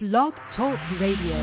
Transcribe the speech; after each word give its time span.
Blog 0.00 0.32
Talk 0.56 0.78
Radio. 0.98 1.36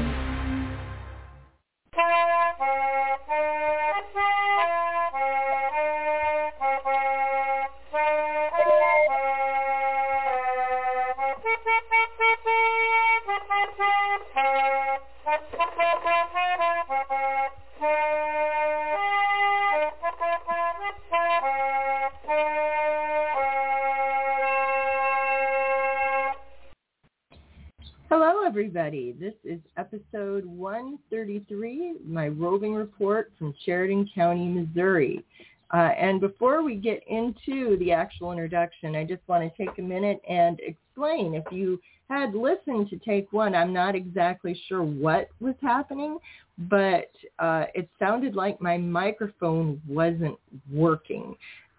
Everybody. 28.58 29.12
This 29.20 29.36
is 29.44 29.60
episode 29.78 30.44
133, 30.44 31.98
my 32.04 32.30
roving 32.30 32.74
report 32.74 33.32
from 33.38 33.54
Chariton 33.64 34.12
County, 34.16 34.48
Missouri. 34.48 35.24
Uh, 35.72 35.92
and 35.96 36.20
before 36.20 36.64
we 36.64 36.74
get 36.74 37.04
into 37.08 37.78
the 37.78 37.92
actual 37.92 38.32
introduction, 38.32 38.96
I 38.96 39.04
just 39.04 39.22
want 39.28 39.44
to 39.44 39.64
take 39.64 39.78
a 39.78 39.82
minute 39.84 40.20
and 40.28 40.60
explain. 40.62 41.36
If 41.36 41.44
you 41.52 41.80
had 42.10 42.34
listened 42.34 42.90
to 42.90 42.98
take 42.98 43.32
one, 43.32 43.54
I'm 43.54 43.74
not 43.74 43.94
exactly 43.94 44.60
sure 44.68 44.82
what 44.82 45.30
was 45.40 45.54
happening, 45.62 46.18
but 46.58 47.12
uh, 47.38 47.66
it 47.76 47.88
sounded 48.00 48.34
like 48.36 48.60
my 48.60 48.76
microphone 48.76 49.80
wasn't 49.88 50.40
working. 50.74 51.36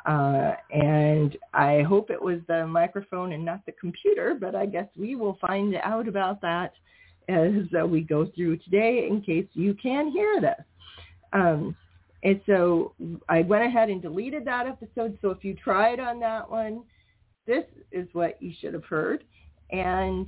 Uh, 0.07 0.53
and 0.71 1.37
I 1.53 1.83
hope 1.83 2.11
it 2.11 2.21
was 2.21 2.39
the 2.47 2.67
microphone 2.67 3.33
and 3.33 3.45
not 3.45 3.65
the 3.67 3.73
computer, 3.73 4.37
but 4.39 4.55
I 4.55 4.67
guess 4.67 4.87
we 4.97 5.17
will 5.17 5.37
find 5.41 5.75
out 5.83 6.09
about 6.09 6.41
that 6.43 6.73
as 7.29 7.53
uh, 7.79 7.87
we 7.87 8.01
go 8.01 8.27
through 8.35 8.57
today 8.59 9.07
in 9.09 9.21
case 9.21 9.47
you 9.53 9.75
can 9.75 10.11
hear 10.11 10.41
this. 10.41 10.65
Um, 11.33 11.77
and 12.23 12.41
so 12.47 12.95
I 13.29 13.43
went 13.43 13.65
ahead 13.65 13.91
and 13.91 14.01
deleted 14.01 14.45
that 14.47 14.67
episode. 14.67 15.19
So 15.21 15.31
if 15.31 15.45
you 15.45 15.55
tried 15.55 16.01
on 16.01 16.19
that 16.21 16.51
one, 16.51 16.83
this 17.47 17.65
is 17.93 18.09
what 18.13 18.41
you 18.43 18.53
should 18.61 18.75
have 18.75 18.85
heard. 18.85 19.25
And 19.71 20.27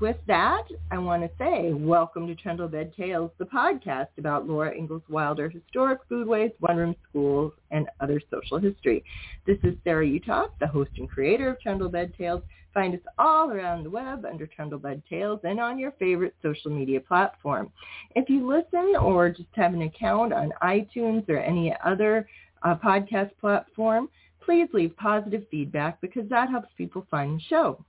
with 0.00 0.16
that, 0.26 0.64
I 0.90 0.98
want 0.98 1.22
to 1.22 1.30
say 1.38 1.72
welcome 1.72 2.26
to 2.26 2.34
Trundle 2.34 2.68
Bed 2.68 2.92
Tales, 2.96 3.30
the 3.38 3.44
podcast 3.44 4.08
about 4.18 4.46
Laura 4.46 4.74
Ingalls 4.74 5.02
Wilder 5.08 5.48
historic 5.48 6.00
foodways, 6.10 6.52
one-room 6.60 6.94
schools, 7.08 7.52
and 7.70 7.88
other 8.00 8.20
social 8.30 8.58
history. 8.58 9.04
This 9.46 9.58
is 9.62 9.74
Sarah 9.84 10.06
Uthoff, 10.06 10.50
the 10.60 10.66
host 10.66 10.90
and 10.98 11.08
creator 11.08 11.48
of 11.50 11.60
Trundle 11.60 11.88
Bed 11.88 12.12
Tales. 12.16 12.42
Find 12.74 12.94
us 12.94 13.00
all 13.18 13.50
around 13.50 13.84
the 13.84 13.90
web 13.90 14.26
under 14.26 14.46
Trundle 14.46 14.78
Bed 14.78 15.02
Tales 15.08 15.40
and 15.44 15.58
on 15.58 15.78
your 15.78 15.92
favorite 15.92 16.34
social 16.42 16.70
media 16.70 17.00
platform. 17.00 17.70
If 18.14 18.28
you 18.28 18.46
listen 18.46 18.96
or 19.00 19.30
just 19.30 19.48
have 19.52 19.72
an 19.72 19.82
account 19.82 20.32
on 20.32 20.52
iTunes 20.62 21.28
or 21.28 21.38
any 21.38 21.74
other 21.84 22.28
uh, 22.62 22.74
podcast 22.74 23.30
platform, 23.40 24.08
please 24.44 24.68
leave 24.72 24.96
positive 24.96 25.44
feedback 25.50 26.00
because 26.00 26.28
that 26.28 26.50
helps 26.50 26.68
people 26.76 27.06
find 27.10 27.38
the 27.38 27.42
show. 27.44 27.84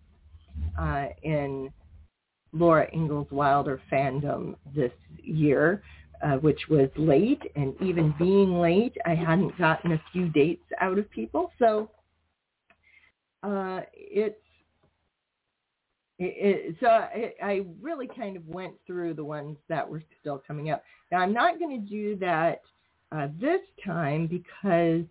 uh, 0.80 1.08
in 1.24 1.72
Laura 2.54 2.88
Ingalls 2.94 3.32
Wilder 3.32 3.82
fandom 3.92 4.56
this 4.76 4.92
year, 5.22 5.84
uh, 6.24 6.38
which 6.38 6.60
was 6.70 6.90
late. 6.96 7.42
And 7.56 7.74
even 7.82 8.14
being 8.20 8.60
late, 8.60 8.96
I 9.06 9.16
hadn't 9.16 9.58
gotten 9.58 9.94
a 9.94 10.02
few 10.12 10.30
dates 10.30 10.66
out 10.80 10.98
of 10.98 11.10
people. 11.12 11.52
So 11.60 11.90
uh, 13.44 13.82
it's 13.94 14.40
it, 16.20 16.34
it, 16.70 16.76
so 16.80 16.88
I, 16.88 17.34
I 17.44 17.66
really 17.80 18.08
kind 18.08 18.36
of 18.38 18.48
went 18.48 18.74
through 18.88 19.14
the 19.14 19.24
ones 19.24 19.56
that 19.70 19.88
were 19.88 20.02
still 20.20 20.42
coming 20.48 20.72
up. 20.72 20.84
Now 21.12 21.20
I'm 21.20 21.34
not 21.34 21.60
going 21.60 21.80
to 21.80 21.88
do 21.88 22.16
that 22.18 22.62
uh, 23.12 23.28
this 23.40 23.62
time 23.86 24.26
because 24.26 25.04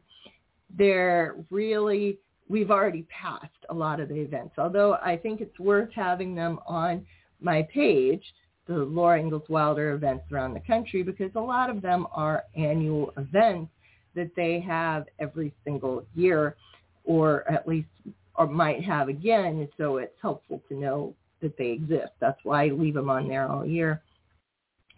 they're 0.76 1.36
really 1.50 2.18
we've 2.48 2.70
already 2.70 3.04
passed 3.04 3.50
a 3.70 3.74
lot 3.74 4.00
of 4.00 4.08
the 4.08 4.16
events. 4.16 4.54
Although 4.58 4.94
I 4.94 5.16
think 5.16 5.40
it's 5.40 5.58
worth 5.58 5.90
having 5.94 6.34
them 6.34 6.58
on 6.66 7.04
my 7.40 7.62
page, 7.72 8.22
the 8.66 8.74
Laura 8.74 9.20
Ingalls 9.20 9.48
Wilder 9.48 9.92
events 9.92 10.24
around 10.32 10.54
the 10.54 10.60
country, 10.60 11.02
because 11.02 11.30
a 11.34 11.40
lot 11.40 11.70
of 11.70 11.82
them 11.82 12.06
are 12.12 12.44
annual 12.56 13.12
events 13.16 13.70
that 14.14 14.30
they 14.34 14.60
have 14.60 15.04
every 15.18 15.52
single 15.64 16.04
year, 16.14 16.56
or 17.04 17.48
at 17.50 17.68
least 17.68 17.88
or 18.34 18.46
might 18.46 18.82
have 18.84 19.08
again. 19.08 19.68
So 19.76 19.98
it's 19.98 20.16
helpful 20.20 20.62
to 20.68 20.74
know 20.74 21.14
that 21.40 21.56
they 21.56 21.70
exist. 21.70 22.12
That's 22.20 22.38
why 22.42 22.64
I 22.64 22.68
leave 22.68 22.94
them 22.94 23.10
on 23.10 23.28
there 23.28 23.46
all 23.48 23.64
year. 23.64 24.02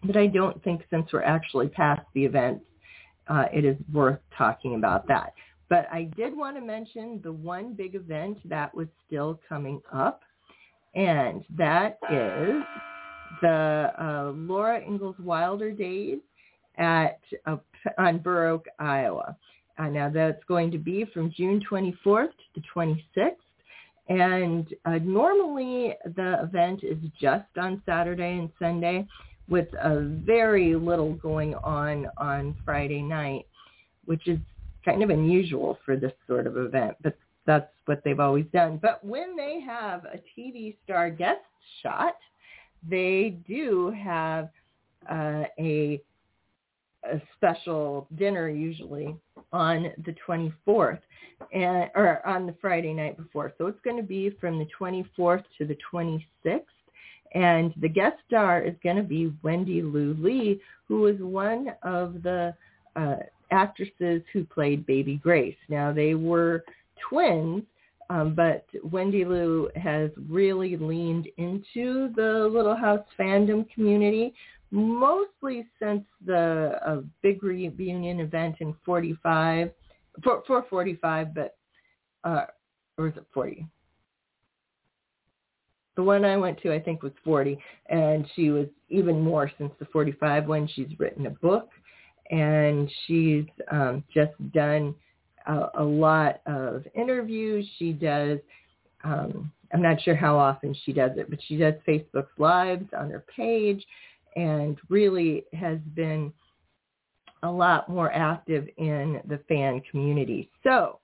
But 0.03 0.17
I 0.17 0.27
don't 0.27 0.61
think 0.63 0.81
since 0.89 1.11
we're 1.11 1.23
actually 1.23 1.67
past 1.67 2.01
the 2.13 2.25
event, 2.25 2.61
uh, 3.27 3.45
it 3.53 3.65
is 3.65 3.75
worth 3.93 4.19
talking 4.37 4.75
about 4.75 5.07
that. 5.07 5.33
But 5.69 5.87
I 5.91 6.09
did 6.15 6.35
want 6.35 6.55
to 6.57 6.61
mention 6.61 7.19
the 7.23 7.31
one 7.31 7.73
big 7.73 7.95
event 7.95 8.37
that 8.49 8.73
was 8.73 8.87
still 9.05 9.39
coming 9.47 9.81
up 9.93 10.21
and 10.95 11.43
that 11.57 11.99
is 12.11 12.63
the 13.41 13.91
uh, 13.99 14.31
Laura 14.35 14.81
Ingalls 14.81 15.15
Wilder 15.19 15.71
Days 15.71 16.19
at 16.77 17.19
uh, 17.45 17.57
on 17.97 18.19
Burr 18.19 18.59
Iowa. 18.79 19.35
Uh, 19.77 19.87
now 19.87 20.09
that's 20.09 20.43
going 20.45 20.71
to 20.71 20.77
be 20.77 21.05
from 21.13 21.31
June 21.35 21.61
24th 21.69 22.31
to 22.55 22.61
26th. 22.75 23.35
And 24.09 24.67
uh, 24.85 24.97
normally 25.03 25.95
the 26.15 26.41
event 26.43 26.83
is 26.83 26.97
just 27.21 27.45
on 27.57 27.81
Saturday 27.85 28.39
and 28.39 28.49
Sunday 28.59 29.07
with 29.47 29.67
a 29.81 30.01
very 30.25 30.75
little 30.75 31.13
going 31.13 31.55
on 31.55 32.07
on 32.17 32.55
Friday 32.65 33.01
night, 33.01 33.45
which 34.05 34.27
is 34.27 34.39
kind 34.83 35.03
of 35.03 35.11
unusual 35.11 35.77
for 35.85 35.95
this 35.95 36.11
sort 36.27 36.47
of 36.47 36.57
event. 36.57 36.95
But 37.01 37.17
that's 37.49 37.71
what 37.85 38.03
they've 38.03 38.19
always 38.19 38.45
done. 38.53 38.77
But 38.79 39.03
when 39.03 39.35
they 39.35 39.59
have 39.61 40.05
a 40.05 40.19
TV 40.37 40.77
star 40.83 41.09
guest 41.09 41.41
shot, 41.81 42.13
they 42.87 43.39
do 43.47 43.91
have 43.99 44.49
uh, 45.09 45.45
a 45.59 45.99
a 47.11 47.19
special 47.35 48.07
dinner 48.17 48.49
usually 48.49 49.15
on 49.51 49.87
the 50.05 50.13
24th 50.27 50.99
and 51.51 51.89
or 51.95 52.23
on 52.27 52.45
the 52.45 52.53
Friday 52.61 52.93
night 52.93 53.17
before. 53.17 53.51
So 53.57 53.65
it's 53.65 53.79
going 53.83 53.97
to 53.97 54.03
be 54.03 54.29
from 54.39 54.59
the 54.59 54.67
24th 54.79 55.43
to 55.57 55.65
the 55.65 55.77
26th 55.91 56.61
and 57.33 57.73
the 57.81 57.89
guest 57.89 58.17
star 58.27 58.61
is 58.61 58.75
going 58.83 58.97
to 58.97 59.03
be 59.03 59.33
Wendy 59.41 59.81
Lou 59.81 60.13
Lee 60.19 60.61
who 60.87 61.01
was 61.01 61.15
one 61.19 61.69
of 61.81 62.21
the 62.21 62.53
uh, 62.95 63.15
actresses 63.49 64.21
who 64.33 64.43
played 64.43 64.85
Baby 64.85 65.15
Grace. 65.15 65.57
Now 65.69 65.91
they 65.93 66.13
were 66.13 66.63
twins, 67.07 67.63
um, 68.09 68.33
but 68.33 68.65
Wendy 68.83 69.23
Lou 69.23 69.69
has 69.75 70.09
really 70.29 70.77
leaned 70.77 71.27
into 71.37 72.11
the 72.15 72.49
Little 72.51 72.75
House 72.75 73.05
fandom 73.19 73.69
community, 73.73 74.33
mostly 74.71 75.67
since 75.79 76.03
the 76.25 76.79
uh, 76.85 77.01
big 77.21 77.43
reunion 77.43 78.19
event 78.19 78.55
in 78.59 78.75
45, 78.85 79.71
for, 80.23 80.43
for 80.47 80.65
45, 80.69 81.33
but, 81.35 81.57
uh, 82.23 82.45
or 82.97 83.07
is 83.07 83.17
it 83.17 83.25
40? 83.33 83.67
the 85.99 86.03
one 86.03 86.23
I 86.23 86.37
went 86.37 86.61
to, 86.61 86.73
I 86.73 86.79
think, 86.79 87.03
was 87.03 87.11
40, 87.25 87.59
and 87.87 88.25
she 88.33 88.51
was 88.51 88.67
even 88.87 89.19
more 89.19 89.51
since 89.57 89.73
the 89.79 89.85
45 89.87 90.47
one. 90.47 90.65
She's 90.73 90.87
written 90.97 91.25
a 91.25 91.29
book, 91.29 91.71
and 92.31 92.89
she's 93.05 93.43
um, 93.69 94.01
just 94.13 94.31
done 94.53 94.95
a, 95.47 95.69
a 95.79 95.83
lot 95.83 96.41
of 96.45 96.85
interviews. 96.95 97.67
She 97.77 97.93
does. 97.93 98.39
Um, 99.03 99.51
I'm 99.73 99.81
not 99.81 100.01
sure 100.01 100.15
how 100.15 100.37
often 100.37 100.75
she 100.83 100.93
does 100.93 101.11
it, 101.17 101.29
but 101.29 101.39
she 101.47 101.57
does 101.57 101.75
Facebook 101.87 102.27
Lives 102.37 102.85
on 102.97 103.09
her 103.11 103.23
page, 103.35 103.85
and 104.35 104.77
really 104.89 105.45
has 105.53 105.77
been 105.95 106.33
a 107.43 107.51
lot 107.51 107.87
more 107.87 108.11
active 108.11 108.67
in 108.77 109.21
the 109.27 109.39
fan 109.47 109.81
community. 109.89 110.49
So 110.63 110.99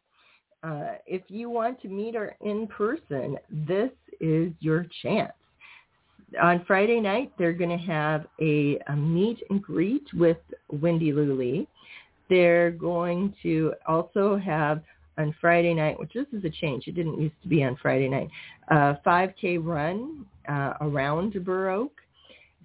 uh, 0.63 0.95
if 1.05 1.21
you 1.27 1.49
want 1.49 1.81
to 1.83 1.87
meet 1.87 2.15
her 2.15 2.35
in 2.41 2.67
person, 2.67 3.37
this 3.49 3.91
is 4.19 4.51
your 4.59 4.85
chance. 5.01 5.31
On 6.41 6.65
Friday 6.65 6.99
night, 6.99 7.31
they're 7.37 7.53
going 7.53 7.77
to 7.77 7.85
have 7.85 8.25
a, 8.41 8.79
a 8.87 8.95
meet 8.95 9.39
and 9.49 9.61
greet 9.61 10.07
with 10.13 10.37
Wendy 10.69 11.13
Lou 11.13 11.35
Lee. 11.35 11.67
They're 12.29 12.71
going 12.71 13.33
to 13.43 13.73
also 13.87 14.37
have 14.37 14.81
on 15.17 15.33
Friday 15.39 15.73
night, 15.73 15.99
which 15.99 16.13
this 16.13 16.25
is 16.33 16.43
a 16.43 16.49
change. 16.49 16.87
It 16.87 16.95
didn't 16.95 17.21
used 17.21 17.41
to 17.43 17.47
be 17.47 17.63
on 17.63 17.77
Friday 17.81 18.09
night. 18.09 18.29
A 18.69 18.97
5K 19.05 19.59
run 19.63 20.25
uh, 20.49 20.73
around 20.81 21.35
Oak. 21.47 21.91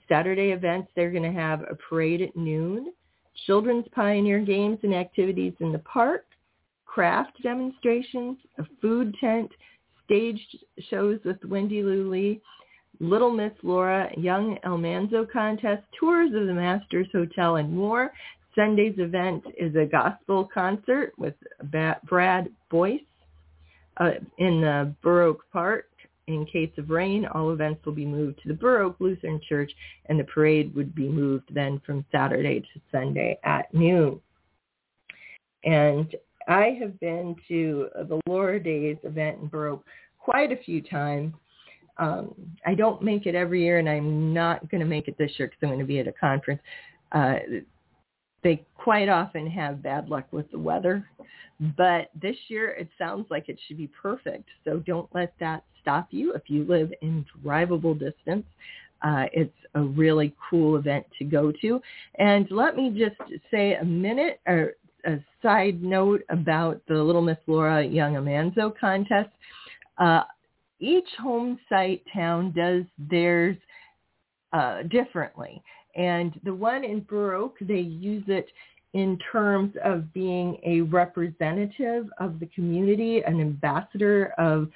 Saturday 0.09 0.51
events, 0.51 0.91
they're 0.97 1.13
going 1.13 1.23
to 1.23 1.39
have 1.41 1.63
a 1.63 1.77
parade 1.77 2.21
at 2.21 2.37
noon, 2.37 2.93
children's 3.47 3.87
pioneer 3.95 4.41
games 4.41 4.79
and 4.83 4.93
activities 4.93 5.53
in 5.61 5.71
the 5.71 5.79
park, 5.81 6.25
craft 6.85 7.41
demonstrations, 7.45 8.37
a 8.59 8.65
food 8.83 9.15
tent, 9.21 9.51
staged 10.05 10.59
shows 10.89 11.21
with 11.25 11.37
Wendy 11.45 11.85
Lou 11.85 12.11
Lee, 12.11 12.41
Little 12.99 13.31
Miss 13.31 13.53
Laura, 13.63 14.11
Young 14.19 14.59
Almanzo 14.65 15.25
contest, 15.33 15.85
tours 15.99 16.35
of 16.35 16.47
the 16.49 16.55
Masters 16.55 17.07
Hotel, 17.13 17.57
and 17.57 17.75
more. 17.75 18.13
Sunday's 18.61 18.99
event 18.99 19.43
is 19.59 19.75
a 19.75 19.87
gospel 19.87 20.47
concert 20.53 21.15
with 21.17 21.33
Brad 22.05 22.51
Boyce 22.71 23.01
uh, 23.97 24.11
in 24.37 24.61
the 24.61 24.95
Burr 25.03 25.23
Oak 25.23 25.45
Park. 25.51 25.87
In 26.27 26.45
case 26.45 26.71
of 26.77 26.91
rain, 26.91 27.25
all 27.33 27.53
events 27.53 27.85
will 27.87 27.95
be 27.95 28.05
moved 28.05 28.41
to 28.43 28.49
the 28.49 28.55
Burr 28.55 28.83
Oak 28.83 28.97
Lutheran 29.01 29.41
Church, 29.49 29.73
and 30.07 30.21
the 30.21 30.25
parade 30.25 30.75
would 30.75 30.95
be 30.95 31.09
moved 31.09 31.49
then 31.55 31.81
from 31.87 32.05
Saturday 32.13 32.61
to 32.61 32.81
Sunday 32.93 33.39
at 33.45 33.73
noon. 33.73 34.21
And 35.65 36.15
I 36.47 36.77
have 36.81 37.01
been 37.01 37.37
to 37.49 37.89
the 37.95 38.21
Laura 38.27 38.63
Days 38.63 38.99
event 39.05 39.39
in 39.41 39.47
Burr 39.49 39.69
Oak 39.69 39.85
quite 40.19 40.53
a 40.53 40.63
few 40.65 40.83
times. 40.83 41.33
Um, 41.97 42.35
I 42.67 42.75
don't 42.75 43.03
make 43.03 43.25
it 43.25 43.35
every 43.35 43.65
year, 43.65 43.79
and 43.79 43.89
I'm 43.89 44.35
not 44.35 44.71
going 44.71 44.83
to 44.83 44.87
make 44.87 45.09
it 45.09 45.17
this 45.17 45.33
year 45.39 45.49
because 45.49 45.61
I'm 45.63 45.71
going 45.71 45.81
to 45.81 45.87
be 45.87 45.99
at 45.99 46.07
a 46.07 46.13
conference. 46.13 46.61
Uh, 47.13 47.37
they 48.43 48.65
quite 48.77 49.09
often 49.09 49.47
have 49.49 49.83
bad 49.83 50.09
luck 50.09 50.27
with 50.31 50.51
the 50.51 50.59
weather, 50.59 51.07
but 51.77 52.11
this 52.21 52.37
year 52.49 52.71
it 52.71 52.89
sounds 52.99 53.27
like 53.31 53.49
it 53.49 53.59
should 53.67 53.77
be 53.77 53.89
perfect. 53.89 54.49
So 54.65 54.79
don't 54.79 55.09
let 55.15 55.35
that 55.41 55.65
stop 55.83 56.09
you 56.11 56.33
if 56.35 56.43
you 56.47 56.65
live 56.65 56.93
in 57.03 57.25
drivable 57.45 57.99
distance. 57.99 58.47
Uh, 59.03 59.25
it's 59.33 59.55
a 59.75 59.81
really 59.81 60.35
cool 60.49 60.77
event 60.77 61.07
to 61.19 61.25
go 61.25 61.53
to. 61.61 61.81
And 62.19 62.47
let 62.51 62.77
me 62.77 62.91
just 62.91 63.21
say 63.51 63.75
a 63.75 63.85
minute 63.85 64.41
or 64.47 64.75
a 65.07 65.19
side 65.43 65.83
note 65.83 66.23
about 66.29 66.83
the 66.87 66.95
Little 66.95 67.23
Miss 67.23 67.39
Laura 67.47 67.83
Young 67.83 68.17
Almanzo 68.17 68.75
contest. 68.79 69.31
Uh, 69.99 70.23
each 70.79 71.09
home 71.19 71.59
site 71.69 72.03
town 72.13 72.53
does 72.53 72.85
theirs 72.99 73.57
uh, 74.53 74.83
differently. 74.85 75.63
And 75.95 76.39
the 76.45 76.55
one 76.55 76.85
in 76.85 77.05
Oak, 77.11 77.57
they 77.61 77.81
use 77.81 78.25
it 78.29 78.49
in 78.93 79.19
terms 79.33 79.75
of 79.85 80.13
being 80.13 80.59
a 80.65 80.81
representative 80.83 82.09
of 82.19 82.41
the 82.41 82.47
community, 82.47 83.23
an 83.23 83.41
ambassador 83.41 84.33
of 84.39 84.69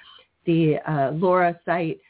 the 0.46 0.76
uh, 0.86 1.10
Laura 1.12 1.58
site 1.64 2.00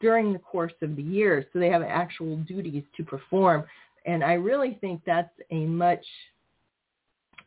during 0.00 0.32
the 0.32 0.38
course 0.38 0.72
of 0.80 0.96
the 0.96 1.02
year. 1.02 1.46
So 1.52 1.58
they 1.58 1.68
have 1.68 1.82
actual 1.82 2.36
duties 2.36 2.84
to 2.96 3.04
perform. 3.04 3.64
And 4.06 4.24
I 4.24 4.34
really 4.34 4.78
think 4.80 5.02
that's 5.04 5.32
a 5.50 5.66
much 5.66 6.04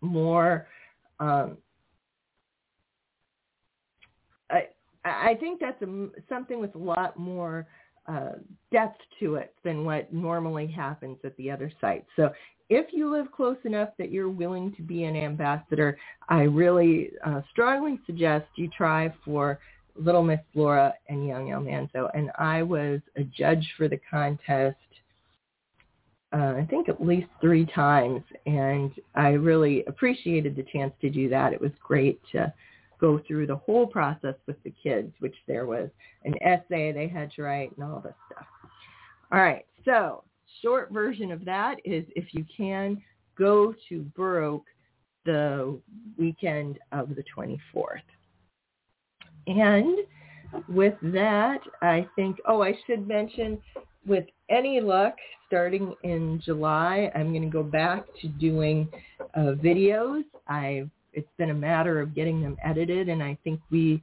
more, 0.02 0.68
um, 1.20 1.58
I, 4.52 4.68
I 5.04 5.36
think 5.40 5.60
that's 5.60 5.82
a, 5.82 6.10
something 6.30 6.60
with 6.60 6.76
a 6.76 6.80
lot 6.80 7.18
more 7.18 7.66
uh, 8.08 8.34
depth 8.72 9.00
to 9.20 9.36
it 9.36 9.54
than 9.64 9.86
what 9.86 10.14
normally 10.14 10.68
happens 10.68 11.18
at 11.24 11.36
the 11.38 11.50
other 11.50 11.72
sites. 11.80 12.08
So 12.16 12.32
if 12.70 12.88
you 12.92 13.12
live 13.12 13.32
close 13.32 13.58
enough 13.66 13.90
that 13.98 14.12
you're 14.12 14.30
willing 14.30 14.74
to 14.76 14.82
be 14.82 15.04
an 15.04 15.16
ambassador, 15.16 15.98
I 16.30 16.44
really 16.44 17.12
uh, 17.26 17.42
strongly 17.52 18.00
suggest 18.06 18.46
you 18.56 18.70
try 18.76 19.14
for 19.24 19.60
Little 19.96 20.24
Miss 20.24 20.40
Laura 20.56 20.94
and 21.08 21.28
Young 21.28 21.52
Almanzo. 21.52 22.10
And 22.14 22.32
I 22.38 22.64
was 22.64 23.00
a 23.16 23.24
judge 23.24 23.74
for 23.78 23.88
the 23.88 24.00
contest, 24.10 24.78
uh, 26.34 26.56
I 26.58 26.68
think 26.70 26.90
at 26.90 27.06
least 27.06 27.28
three 27.42 27.66
times. 27.66 28.24
And 28.46 28.92
I 29.14 29.30
really 29.30 29.84
appreciated 29.86 30.56
the 30.56 30.64
chance 30.64 30.94
to 31.02 31.10
do 31.10 31.30
that. 31.30 31.54
It 31.54 31.62
was 31.62 31.72
great 31.86 32.20
to 32.32 32.52
go 33.04 33.20
through 33.28 33.46
the 33.46 33.58
whole 33.58 33.86
process 33.86 34.36
with 34.48 34.56
the 34.64 34.74
kids, 34.82 35.12
which 35.20 35.36
there 35.46 35.66
was 35.66 35.90
an 36.24 36.34
essay 36.42 36.94
they 36.94 37.10
had 37.10 37.30
to 37.30 37.44
write 37.44 37.70
and 37.76 37.86
all 37.86 38.00
this 38.00 38.14
stuff. 38.32 38.46
All 39.30 39.42
right, 39.42 39.66
so 39.84 40.24
short 40.62 40.90
version 40.90 41.30
of 41.30 41.44
that 41.44 41.76
is 41.84 42.06
if 42.16 42.34
you 42.34 42.46
can, 42.56 43.02
go 43.38 43.76
to 43.90 44.06
Oak 44.18 44.64
the 45.26 45.78
weekend 46.18 46.80
of 46.94 47.10
the 47.10 47.24
24th. 47.38 47.58
And 49.48 49.98
with 50.70 50.96
that, 51.02 51.60
I 51.82 52.08
think, 52.16 52.38
oh, 52.48 52.64
I 52.64 52.74
should 52.88 53.06
mention 53.06 53.60
with 54.06 54.26
any 54.50 54.80
luck, 54.80 55.16
starting 55.48 55.94
in 56.04 56.42
July, 56.46 57.12
I'm 57.16 57.32
going 57.32 57.42
to 57.42 57.50
go 57.50 57.64
back 57.64 58.06
to 58.22 58.30
doing 58.30 58.88
uh, 59.36 59.56
videos. 59.62 60.24
I've 60.48 60.90
it's 61.14 61.30
been 61.38 61.50
a 61.50 61.54
matter 61.56 62.00
of 62.00 62.16
getting 62.16 62.42
them 62.42 62.58
edited 62.64 63.10
and 63.10 63.22
I 63.22 63.38
think 63.44 63.60
we 63.70 64.02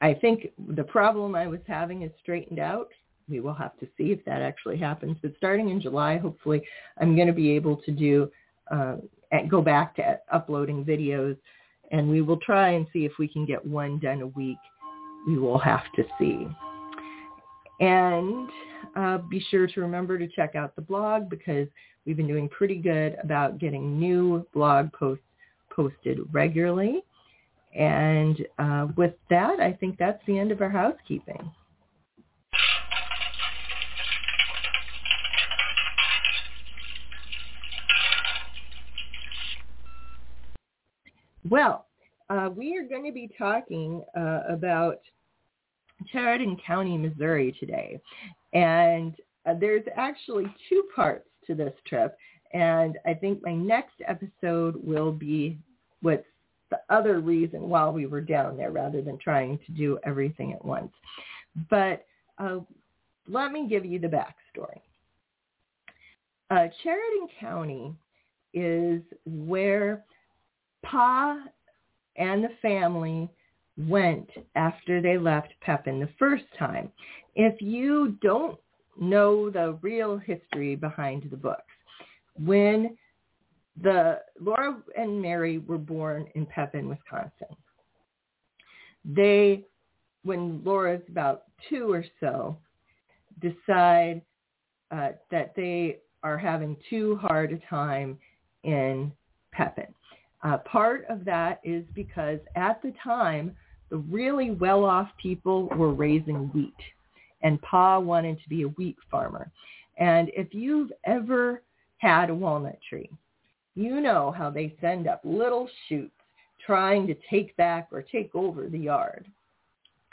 I 0.00 0.12
think 0.12 0.50
the 0.68 0.84
problem 0.84 1.34
I 1.34 1.46
was 1.46 1.60
having 1.66 2.02
is 2.02 2.10
straightened 2.20 2.58
out. 2.58 2.88
We 3.26 3.40
will 3.40 3.54
have 3.54 3.78
to 3.78 3.86
see 3.96 4.12
if 4.12 4.22
that 4.26 4.42
actually 4.42 4.76
happens. 4.76 5.16
But 5.22 5.32
starting 5.38 5.70
in 5.70 5.80
July, 5.80 6.18
hopefully, 6.18 6.62
I'm 7.00 7.16
going 7.16 7.26
to 7.26 7.32
be 7.32 7.52
able 7.52 7.76
to 7.76 7.90
do 7.90 8.30
uh, 8.70 8.96
go 9.48 9.62
back 9.62 9.96
to 9.96 10.20
uploading 10.30 10.84
videos, 10.84 11.36
and 11.90 12.08
we 12.08 12.20
will 12.20 12.36
try 12.38 12.70
and 12.70 12.86
see 12.92 13.04
if 13.04 13.12
we 13.18 13.26
can 13.26 13.46
get 13.46 13.64
one 13.64 13.98
done 13.98 14.20
a 14.20 14.26
week. 14.26 14.58
We 15.26 15.38
will 15.38 15.58
have 15.58 15.84
to 15.96 16.04
see. 16.18 16.46
And 17.80 18.48
uh, 18.94 19.18
be 19.18 19.44
sure 19.50 19.66
to 19.66 19.80
remember 19.80 20.18
to 20.18 20.28
check 20.28 20.54
out 20.54 20.76
the 20.76 20.82
blog 20.82 21.28
because 21.28 21.66
we've 22.04 22.16
been 22.16 22.28
doing 22.28 22.48
pretty 22.48 22.76
good 22.76 23.16
about 23.22 23.58
getting 23.58 23.98
new 23.98 24.46
blog 24.52 24.92
posts 24.92 25.24
posted 25.74 26.18
regularly. 26.32 27.02
And 27.74 28.46
uh, 28.58 28.88
with 28.96 29.14
that, 29.30 29.60
I 29.60 29.72
think 29.72 29.98
that's 29.98 30.22
the 30.26 30.38
end 30.38 30.52
of 30.52 30.60
our 30.60 30.70
housekeeping. 30.70 31.50
Well, 41.48 41.86
uh, 42.30 42.48
we 42.54 42.76
are 42.76 42.88
going 42.88 43.04
to 43.04 43.12
be 43.12 43.28
talking 43.36 44.02
uh, 44.16 44.40
about 44.48 45.00
Chariton 46.12 46.56
County, 46.64 46.96
Missouri 46.96 47.54
today. 47.60 48.00
And 48.52 49.14
uh, 49.46 49.54
there's 49.60 49.84
actually 49.96 50.46
two 50.68 50.84
parts 50.94 51.28
to 51.46 51.54
this 51.54 51.74
trip. 51.86 52.16
And 52.54 52.98
I 53.04 53.14
think 53.14 53.42
my 53.42 53.52
next 53.52 53.94
episode 54.06 54.76
will 54.82 55.12
be 55.12 55.58
what's 56.00 56.24
the 56.70 56.80
other 56.88 57.20
reason 57.20 57.68
why 57.68 57.88
we 57.88 58.06
were 58.06 58.20
down 58.20 58.56
there 58.56 58.70
rather 58.70 59.02
than 59.02 59.18
trying 59.18 59.58
to 59.66 59.72
do 59.72 59.98
everything 60.04 60.52
at 60.52 60.64
once. 60.64 60.92
But 61.68 62.06
uh, 62.38 62.60
let 63.28 63.52
me 63.52 63.68
give 63.68 63.84
you 63.84 63.98
the 63.98 64.08
backstory. 64.08 64.80
Uh, 66.50 66.68
Chariton 66.82 67.28
County 67.40 67.92
is 68.52 69.02
where 69.26 70.04
Pa 70.84 71.38
and 72.16 72.44
the 72.44 72.50
family 72.62 73.28
went 73.76 74.28
after 74.54 75.02
they 75.02 75.18
left 75.18 75.48
Pepin 75.60 75.98
the 75.98 76.08
first 76.18 76.44
time. 76.56 76.90
If 77.34 77.60
you 77.60 78.16
don't 78.22 78.58
know 79.00 79.50
the 79.50 79.76
real 79.82 80.16
history 80.16 80.76
behind 80.76 81.26
the 81.30 81.36
books, 81.36 81.73
when 82.38 82.96
the 83.82 84.20
Laura 84.40 84.76
and 84.96 85.20
Mary 85.20 85.58
were 85.58 85.78
born 85.78 86.26
in 86.34 86.46
Pepin, 86.46 86.88
Wisconsin. 86.88 87.56
They 89.04 89.64
when 90.24 90.62
Laura's 90.64 91.02
about 91.08 91.44
two 91.68 91.92
or 91.92 92.04
so, 92.18 92.56
decide 93.40 94.22
uh, 94.90 95.10
that 95.30 95.54
they 95.54 95.98
are 96.22 96.38
having 96.38 96.76
too 96.88 97.16
hard 97.16 97.52
a 97.52 97.58
time 97.68 98.18
in 98.62 99.12
Pepin. 99.52 99.92
Uh, 100.42 100.58
part 100.58 101.04
of 101.08 101.24
that 101.24 101.60
is 101.62 101.84
because 101.94 102.38
at 102.56 102.80
the 102.82 102.92
time, 103.02 103.54
the 103.90 103.96
really 103.96 104.50
well-off 104.50 105.08
people 105.20 105.68
were 105.76 105.92
raising 105.92 106.50
wheat, 106.54 106.72
and 107.42 107.60
Pa 107.62 107.98
wanted 107.98 108.42
to 108.42 108.48
be 108.48 108.62
a 108.62 108.68
wheat 108.68 108.96
farmer. 109.10 109.50
And 109.98 110.30
if 110.34 110.52
you've 110.52 110.90
ever 111.04 111.62
had 112.04 112.28
a 112.28 112.34
walnut 112.34 112.78
tree, 112.86 113.08
you 113.74 113.98
know 113.98 114.30
how 114.36 114.50
they 114.50 114.76
send 114.78 115.08
up 115.08 115.22
little 115.24 115.66
shoots 115.88 116.12
trying 116.64 117.06
to 117.06 117.16
take 117.30 117.56
back 117.56 117.88
or 117.90 118.02
take 118.02 118.34
over 118.34 118.68
the 118.68 118.78
yard. 118.78 119.26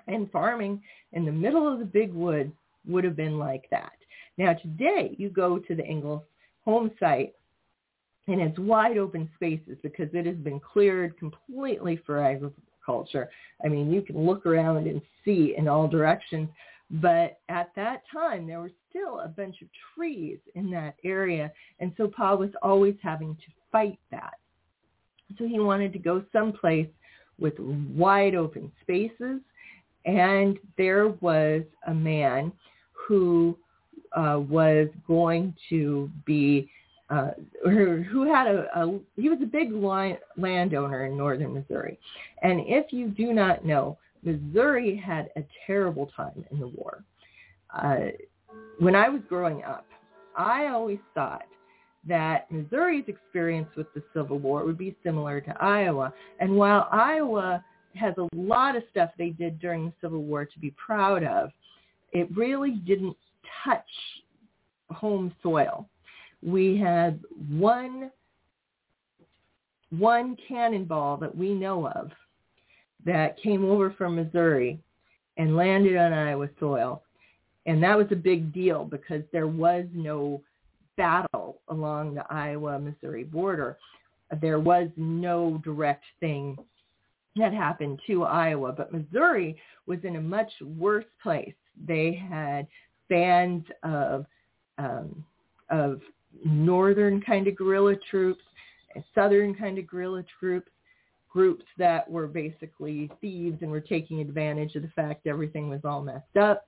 And 0.07 0.31
farming 0.31 0.81
in 1.11 1.25
the 1.25 1.33
middle 1.33 1.71
of 1.71 1.79
the 1.79 1.85
big 1.85 2.13
woods 2.13 2.53
would 2.87 3.03
have 3.03 3.17
been 3.17 3.37
like 3.37 3.69
that. 3.71 3.91
Now 4.37 4.53
today 4.53 5.15
you 5.17 5.29
go 5.29 5.59
to 5.59 5.75
the 5.75 5.85
Ingalls 5.85 6.23
home 6.63 6.91
site 6.97 7.33
and 8.27 8.39
it's 8.39 8.57
wide 8.57 8.97
open 8.97 9.29
spaces 9.35 9.77
because 9.83 10.07
it 10.13 10.25
has 10.25 10.37
been 10.37 10.61
cleared 10.61 11.19
completely 11.19 11.99
for 12.05 12.23
agriculture. 12.23 13.29
I 13.65 13.67
mean, 13.67 13.91
you 13.91 14.01
can 14.01 14.25
look 14.25 14.45
around 14.45 14.87
and 14.87 15.01
see 15.25 15.55
in 15.57 15.67
all 15.67 15.89
directions. 15.89 16.47
But 16.95 17.39
at 17.47 17.71
that 17.75 18.03
time, 18.11 18.45
there 18.45 18.59
was 18.59 18.71
still 18.89 19.21
a 19.21 19.27
bunch 19.27 19.61
of 19.61 19.67
trees 19.95 20.39
in 20.55 20.69
that 20.71 20.95
area. 21.05 21.51
And 21.79 21.93
so 21.95 22.07
Pa 22.07 22.35
was 22.35 22.49
always 22.61 22.95
having 23.01 23.35
to 23.35 23.51
fight 23.71 23.99
that. 24.11 24.33
So 25.37 25.47
he 25.47 25.59
wanted 25.59 25.93
to 25.93 25.99
go 25.99 26.23
someplace 26.33 26.89
with 27.39 27.57
wide 27.59 28.35
open 28.35 28.71
spaces. 28.81 29.39
And 30.05 30.57
there 30.77 31.09
was 31.21 31.63
a 31.87 31.93
man 31.93 32.51
who 32.91 33.57
uh, 34.13 34.39
was 34.49 34.89
going 35.07 35.53
to 35.69 36.09
be 36.25 36.69
uh, 37.09 37.31
who 37.65 38.23
had 38.23 38.47
a, 38.47 38.67
a, 38.73 38.99
he 39.17 39.27
was 39.27 39.39
a 39.41 39.45
big 39.45 39.73
landowner 39.73 41.05
in 41.05 41.17
northern 41.17 41.53
Missouri. 41.53 41.99
And 42.41 42.61
if 42.65 42.93
you 42.93 43.09
do 43.09 43.33
not 43.33 43.65
know, 43.65 43.97
Missouri 44.23 44.95
had 44.95 45.29
a 45.35 45.43
terrible 45.65 46.11
time 46.15 46.45
in 46.51 46.59
the 46.59 46.67
war. 46.67 47.03
Uh, 47.73 48.11
when 48.79 48.95
I 48.95 49.09
was 49.09 49.21
growing 49.27 49.63
up, 49.63 49.85
I 50.37 50.67
always 50.67 50.99
thought 51.13 51.45
that 52.07 52.51
Missouri's 52.51 53.05
experience 53.07 53.69
with 53.75 53.87
the 53.93 54.03
Civil 54.13 54.39
War 54.39 54.65
would 54.65 54.77
be 54.77 54.95
similar 55.03 55.41
to 55.41 55.63
Iowa. 55.63 56.13
And 56.39 56.55
while 56.55 56.87
Iowa 56.91 57.63
has 57.95 58.15
a 58.17 58.27
lot 58.35 58.75
of 58.75 58.83
stuff 58.89 59.11
they 59.17 59.29
did 59.29 59.59
during 59.59 59.85
the 59.85 59.93
Civil 60.01 60.23
War 60.23 60.45
to 60.45 60.59
be 60.59 60.71
proud 60.71 61.23
of, 61.23 61.51
it 62.11 62.35
really 62.35 62.71
didn't 62.71 63.17
touch 63.63 63.85
home 64.89 65.33
soil 65.41 65.87
we 66.41 66.77
had 66.77 67.19
one 67.49 68.11
one 69.89 70.37
cannonball 70.47 71.17
that 71.17 71.35
we 71.35 71.53
know 71.53 71.87
of 71.87 72.11
that 73.05 73.41
came 73.41 73.65
over 73.65 73.91
from 73.97 74.15
Missouri 74.15 74.79
and 75.37 75.55
landed 75.55 75.97
on 75.97 76.13
Iowa 76.13 76.49
soil. 76.59 77.03
And 77.65 77.81
that 77.83 77.97
was 77.97 78.07
a 78.11 78.15
big 78.15 78.53
deal 78.53 78.85
because 78.85 79.23
there 79.31 79.47
was 79.47 79.85
no 79.93 80.41
battle 80.97 81.59
along 81.69 82.15
the 82.15 82.25
Iowa-Missouri 82.31 83.23
border. 83.23 83.77
There 84.41 84.59
was 84.59 84.89
no 84.97 85.61
direct 85.63 86.03
thing 86.19 86.57
that 87.35 87.53
happened 87.53 87.99
to 88.07 88.23
Iowa, 88.23 88.71
but 88.71 88.91
Missouri 88.91 89.57
was 89.85 89.99
in 90.03 90.15
a 90.17 90.21
much 90.21 90.51
worse 90.61 91.05
place. 91.21 91.53
They 91.87 92.13
had 92.13 92.67
bands 93.09 93.65
of 93.83 94.25
um, 94.77 95.23
of 95.69 96.01
northern 96.43 97.21
kind 97.21 97.47
of 97.47 97.55
guerrilla 97.55 97.95
troops, 98.09 98.43
southern 99.13 99.53
kind 99.55 99.77
of 99.77 99.87
guerrilla 99.87 100.23
troops, 100.39 100.71
groups 101.31 101.65
that 101.77 102.09
were 102.09 102.27
basically 102.27 103.09
thieves 103.21 103.61
and 103.61 103.71
were 103.71 103.81
taking 103.81 104.19
advantage 104.19 104.75
of 104.75 104.81
the 104.81 104.89
fact 104.89 105.27
everything 105.27 105.69
was 105.69 105.81
all 105.83 106.01
messed 106.01 106.37
up. 106.39 106.65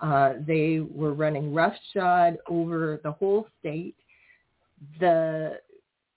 Uh, 0.00 0.34
they 0.46 0.80
were 0.80 1.12
running 1.12 1.52
roughshod 1.52 2.38
over 2.48 3.00
the 3.02 3.12
whole 3.12 3.46
state. 3.60 3.96
The 5.00 5.58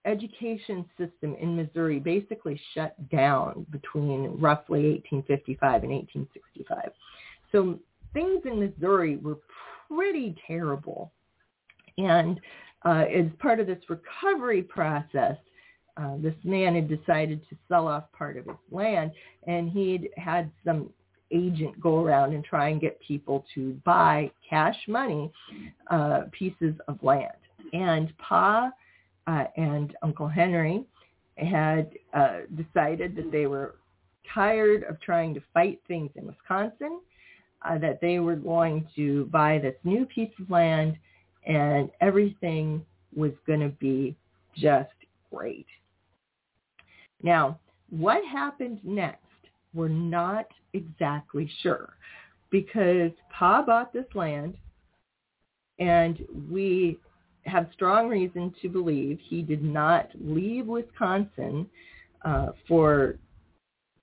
education 0.05 0.85
system 0.97 1.35
in 1.39 1.55
Missouri 1.55 1.99
basically 1.99 2.59
shut 2.73 2.95
down 3.09 3.65
between 3.71 4.39
roughly 4.39 5.01
1855 5.11 5.83
and 5.83 5.91
1865. 5.91 6.91
So 7.51 7.79
things 8.13 8.41
in 8.45 8.59
Missouri 8.59 9.17
were 9.17 9.37
pretty 9.87 10.35
terrible. 10.47 11.11
And 11.97 12.39
uh, 12.85 13.05
as 13.13 13.25
part 13.39 13.59
of 13.59 13.67
this 13.67 13.83
recovery 13.89 14.63
process, 14.63 15.37
uh, 16.01 16.15
this 16.17 16.33
man 16.43 16.75
had 16.75 16.87
decided 16.89 17.41
to 17.49 17.55
sell 17.67 17.87
off 17.87 18.11
part 18.11 18.37
of 18.37 18.45
his 18.45 18.55
land, 18.71 19.11
and 19.45 19.69
he'd 19.69 20.09
had 20.17 20.49
some 20.65 20.89
agent 21.31 21.79
go 21.79 22.03
around 22.03 22.33
and 22.33 22.43
try 22.43 22.69
and 22.69 22.81
get 22.81 22.99
people 22.99 23.45
to 23.53 23.79
buy 23.85 24.29
cash 24.49 24.75
money 24.87 25.31
uh, 25.89 26.21
pieces 26.31 26.73
of 26.87 27.01
land. 27.03 27.31
And 27.73 28.11
Pa 28.17 28.71
uh, 29.27 29.43
and 29.55 29.95
Uncle 30.01 30.27
Henry 30.27 30.83
had 31.37 31.91
uh, 32.13 32.39
decided 32.55 33.15
that 33.15 33.31
they 33.31 33.45
were 33.45 33.75
tired 34.33 34.83
of 34.83 34.99
trying 35.01 35.33
to 35.33 35.41
fight 35.53 35.79
things 35.87 36.09
in 36.15 36.25
Wisconsin, 36.25 36.99
uh, 37.63 37.77
that 37.77 38.01
they 38.01 38.19
were 38.19 38.35
going 38.35 38.87
to 38.95 39.25
buy 39.25 39.59
this 39.59 39.75
new 39.83 40.05
piece 40.05 40.31
of 40.39 40.49
land 40.49 40.97
and 41.45 41.89
everything 42.01 42.85
was 43.15 43.31
going 43.47 43.59
to 43.59 43.69
be 43.69 44.15
just 44.55 44.89
great. 45.33 45.65
Now, 47.23 47.59
what 47.89 48.23
happened 48.25 48.79
next, 48.83 49.19
we're 49.73 49.87
not 49.87 50.47
exactly 50.73 51.49
sure 51.61 51.93
because 52.49 53.11
Pa 53.37 53.63
bought 53.65 53.93
this 53.93 54.05
land 54.13 54.55
and 55.79 56.19
we 56.49 56.97
have 57.45 57.67
strong 57.73 58.07
reason 58.07 58.53
to 58.61 58.69
believe 58.69 59.19
he 59.27 59.41
did 59.41 59.63
not 59.63 60.09
leave 60.19 60.67
Wisconsin 60.67 61.67
uh, 62.23 62.49
for, 62.67 63.15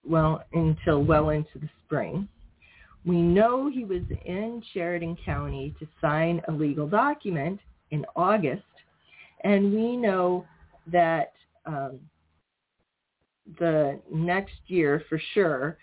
well, 0.04 0.42
until 0.52 1.04
well 1.04 1.30
into 1.30 1.58
the 1.60 1.68
spring. 1.84 2.28
We 3.06 3.22
know 3.22 3.70
he 3.70 3.84
was 3.84 4.02
in 4.24 4.62
Chariton 4.74 5.16
County 5.24 5.74
to 5.78 5.86
sign 6.00 6.42
a 6.48 6.52
legal 6.52 6.88
document 6.88 7.60
in 7.90 8.04
August, 8.16 8.64
and 9.44 9.72
we 9.72 9.96
know 9.96 10.44
that 10.90 11.32
um, 11.64 12.00
the 13.58 14.00
next 14.12 14.56
year 14.66 15.02
for 15.08 15.20
sure 15.34 15.78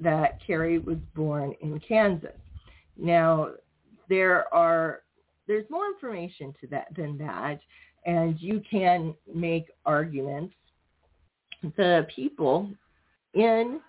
that 0.00 0.38
Carrie 0.46 0.78
was 0.78 0.98
born 1.14 1.54
in 1.60 1.80
Kansas. 1.80 2.30
Now, 2.96 3.50
there 4.08 4.52
are 4.54 5.02
there's 5.46 5.68
more 5.70 5.86
information 5.86 6.54
to 6.60 6.66
that 6.68 6.88
than 6.94 7.16
that, 7.18 7.60
and 8.04 8.40
you 8.40 8.62
can 8.70 9.14
make 9.32 9.66
arguments. 9.86 10.54
The 11.76 12.06
people 12.14 12.70
in 13.34 13.80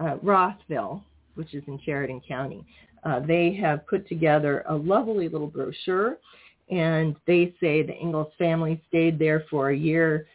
uh, 0.00 0.16
Rothville 0.22 1.02
which 1.34 1.54
is 1.54 1.62
in 1.66 1.78
Chariton 1.78 2.26
County. 2.26 2.64
Uh, 3.04 3.20
they 3.20 3.52
have 3.54 3.86
put 3.86 4.08
together 4.08 4.64
a 4.68 4.74
lovely 4.74 5.28
little 5.28 5.46
brochure, 5.46 6.16
and 6.70 7.16
they 7.26 7.54
say 7.60 7.82
the 7.82 7.96
Ingalls 7.96 8.32
family 8.38 8.82
stayed 8.88 9.18
there 9.18 9.44
for 9.50 9.70
a 9.70 9.76
year 9.76 10.26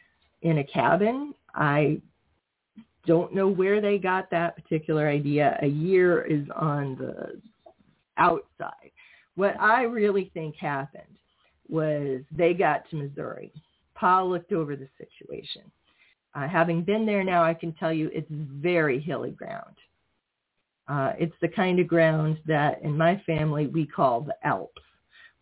in 0.44 0.60
a 0.60 0.63
cabin. 0.63 1.34
I 1.59 2.01
don't 3.05 3.35
know 3.35 3.47
where 3.47 3.81
they 3.81 3.97
got 3.97 4.31
that 4.31 4.55
particular 4.55 5.07
idea. 5.07 5.57
A 5.61 5.67
year 5.67 6.23
is 6.23 6.47
on 6.55 6.95
the 6.95 7.39
outside. 8.17 8.91
What 9.35 9.59
I 9.59 9.83
really 9.83 10.31
think 10.33 10.55
happened 10.55 11.03
was 11.67 12.21
they 12.31 12.53
got 12.53 12.89
to 12.89 12.95
Missouri. 12.95 13.51
Paul 13.95 14.29
looked 14.29 14.53
over 14.53 14.75
the 14.75 14.87
situation. 14.97 15.63
Uh, 16.33 16.47
having 16.47 16.83
been 16.83 17.05
there 17.05 17.23
now, 17.23 17.43
I 17.43 17.53
can 17.53 17.73
tell 17.73 17.91
you 17.91 18.09
it's 18.13 18.27
very 18.29 18.99
hilly 18.99 19.31
ground. 19.31 19.75
Uh, 20.87 21.13
it's 21.19 21.35
the 21.41 21.47
kind 21.47 21.79
of 21.79 21.87
ground 21.87 22.37
that 22.47 22.81
in 22.81 22.97
my 22.97 23.21
family 23.25 23.67
we 23.67 23.85
call 23.85 24.21
the 24.21 24.35
Alps, 24.43 24.81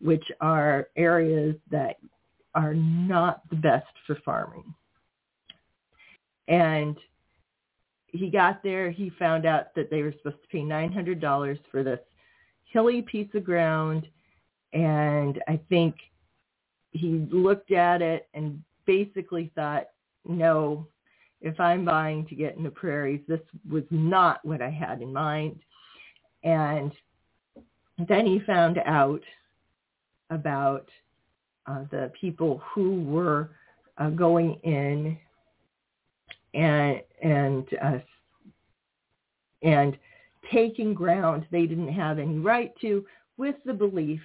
which 0.00 0.24
are 0.40 0.88
areas 0.96 1.56
that 1.70 1.96
are 2.54 2.74
not 2.74 3.48
the 3.50 3.56
best 3.56 3.86
for 4.06 4.16
farming. 4.24 4.74
And 6.48 6.96
he 8.06 8.30
got 8.30 8.62
there, 8.62 8.90
he 8.90 9.10
found 9.18 9.46
out 9.46 9.74
that 9.76 9.90
they 9.90 10.02
were 10.02 10.12
supposed 10.12 10.42
to 10.42 10.48
pay 10.48 10.60
$900 10.60 11.58
for 11.70 11.82
this 11.82 12.00
hilly 12.64 13.02
piece 13.02 13.28
of 13.34 13.44
ground. 13.44 14.08
And 14.72 15.42
I 15.46 15.60
think 15.68 15.94
he 16.92 17.26
looked 17.30 17.70
at 17.70 18.02
it 18.02 18.28
and 18.34 18.62
basically 18.86 19.52
thought, 19.54 19.88
no, 20.26 20.86
if 21.40 21.60
I'm 21.60 21.84
buying 21.84 22.26
to 22.26 22.34
get 22.34 22.56
in 22.56 22.62
the 22.62 22.70
prairies, 22.70 23.20
this 23.28 23.40
was 23.70 23.84
not 23.90 24.44
what 24.44 24.62
I 24.62 24.70
had 24.70 25.02
in 25.02 25.12
mind. 25.12 25.60
And 26.42 26.92
then 28.08 28.26
he 28.26 28.40
found 28.40 28.78
out 28.86 29.22
about 30.30 30.88
uh, 31.66 31.84
the 31.90 32.10
people 32.18 32.62
who 32.74 33.02
were 33.02 33.50
uh, 33.98 34.10
going 34.10 34.54
in 34.62 35.18
and 36.54 37.00
and 37.22 37.66
uh, 37.82 37.98
and 39.62 39.98
taking 40.52 40.94
ground 40.94 41.46
they 41.50 41.66
didn't 41.66 41.92
have 41.92 42.18
any 42.18 42.38
right 42.38 42.72
to, 42.80 43.04
with 43.36 43.56
the 43.66 43.72
belief 43.72 44.20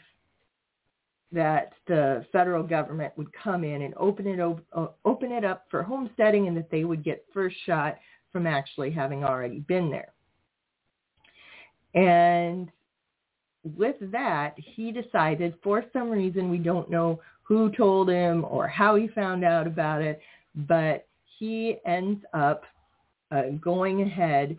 that 1.32 1.74
the 1.88 2.26
federal 2.32 2.64
government 2.64 3.12
would 3.18 3.32
come 3.34 3.64
in 3.64 3.82
and 3.82 3.94
open 3.98 4.28
it 4.28 4.40
op- 4.40 4.98
open 5.04 5.32
it 5.32 5.44
up 5.44 5.66
for 5.70 5.84
homesteading, 5.84 6.48
and 6.48 6.56
that 6.56 6.70
they 6.70 6.84
would 6.84 7.04
get 7.04 7.26
first 7.34 7.56
shot 7.66 7.98
from 8.32 8.48
actually 8.48 8.92
having 8.92 9.24
already 9.24 9.60
been 9.60 9.90
there. 9.90 10.14
And 11.96 12.72
with 13.64 13.96
that, 14.12 14.56
he 14.58 14.92
decided 14.92 15.56
for 15.64 15.84
some 15.94 16.10
reason, 16.10 16.50
we 16.50 16.58
don't 16.58 16.90
know 16.90 17.20
who 17.44 17.72
told 17.72 18.10
him 18.10 18.46
or 18.50 18.68
how 18.68 18.96
he 18.96 19.08
found 19.10 19.44
out 19.44 19.68
about 19.68 20.02
it, 20.02 20.20
but 20.56 21.08
he 21.44 21.76
ends 21.86 22.24
up 22.34 22.64
uh, 23.30 23.50
going 23.60 24.02
ahead 24.02 24.56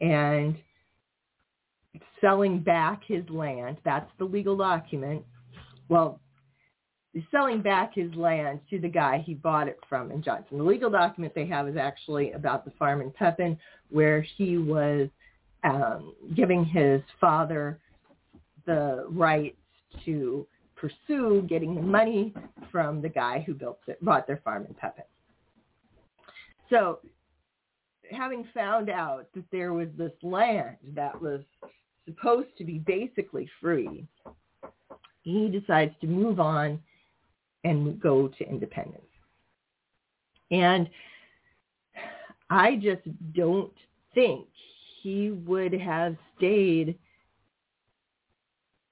and 0.00 0.56
selling 2.18 2.60
back 2.60 3.02
his 3.06 3.28
land. 3.28 3.76
That's 3.84 4.10
the 4.18 4.24
legal 4.24 4.56
document. 4.56 5.22
Well, 5.90 6.18
selling 7.30 7.60
back 7.60 7.94
his 7.94 8.12
land 8.14 8.60
to 8.70 8.78
the 8.78 8.88
guy 8.88 9.18
he 9.18 9.34
bought 9.34 9.68
it 9.68 9.78
from 9.86 10.10
in 10.10 10.22
Johnson. 10.22 10.56
The 10.56 10.64
legal 10.64 10.88
document 10.88 11.34
they 11.34 11.46
have 11.46 11.68
is 11.68 11.76
actually 11.76 12.32
about 12.32 12.64
the 12.64 12.70
farm 12.78 13.02
in 13.02 13.10
Pepin 13.10 13.58
where 13.90 14.22
he 14.22 14.56
was 14.56 15.10
um, 15.62 16.14
giving 16.34 16.64
his 16.64 17.02
father 17.20 17.78
the 18.64 19.04
rights 19.10 19.58
to 20.06 20.46
pursue 20.74 21.42
getting 21.50 21.74
the 21.74 21.82
money 21.82 22.32
from 22.72 23.02
the 23.02 23.10
guy 23.10 23.44
who 23.46 23.52
built 23.52 23.80
it, 23.88 24.02
bought 24.02 24.26
their 24.26 24.40
farm 24.42 24.64
in 24.66 24.72
Pepin. 24.72 25.04
So 26.74 26.98
having 28.10 28.48
found 28.52 28.90
out 28.90 29.28
that 29.34 29.44
there 29.52 29.72
was 29.72 29.86
this 29.96 30.10
land 30.22 30.76
that 30.94 31.20
was 31.20 31.40
supposed 32.04 32.48
to 32.58 32.64
be 32.64 32.78
basically 32.78 33.48
free, 33.60 34.04
he 35.22 35.48
decides 35.48 35.94
to 36.00 36.08
move 36.08 36.40
on 36.40 36.80
and 37.62 38.00
go 38.00 38.26
to 38.26 38.48
independence. 38.48 39.02
And 40.50 40.90
I 42.50 42.74
just 42.74 43.02
don't 43.34 43.72
think 44.12 44.46
he 45.00 45.30
would 45.30 45.72
have 45.74 46.16
stayed 46.36 46.98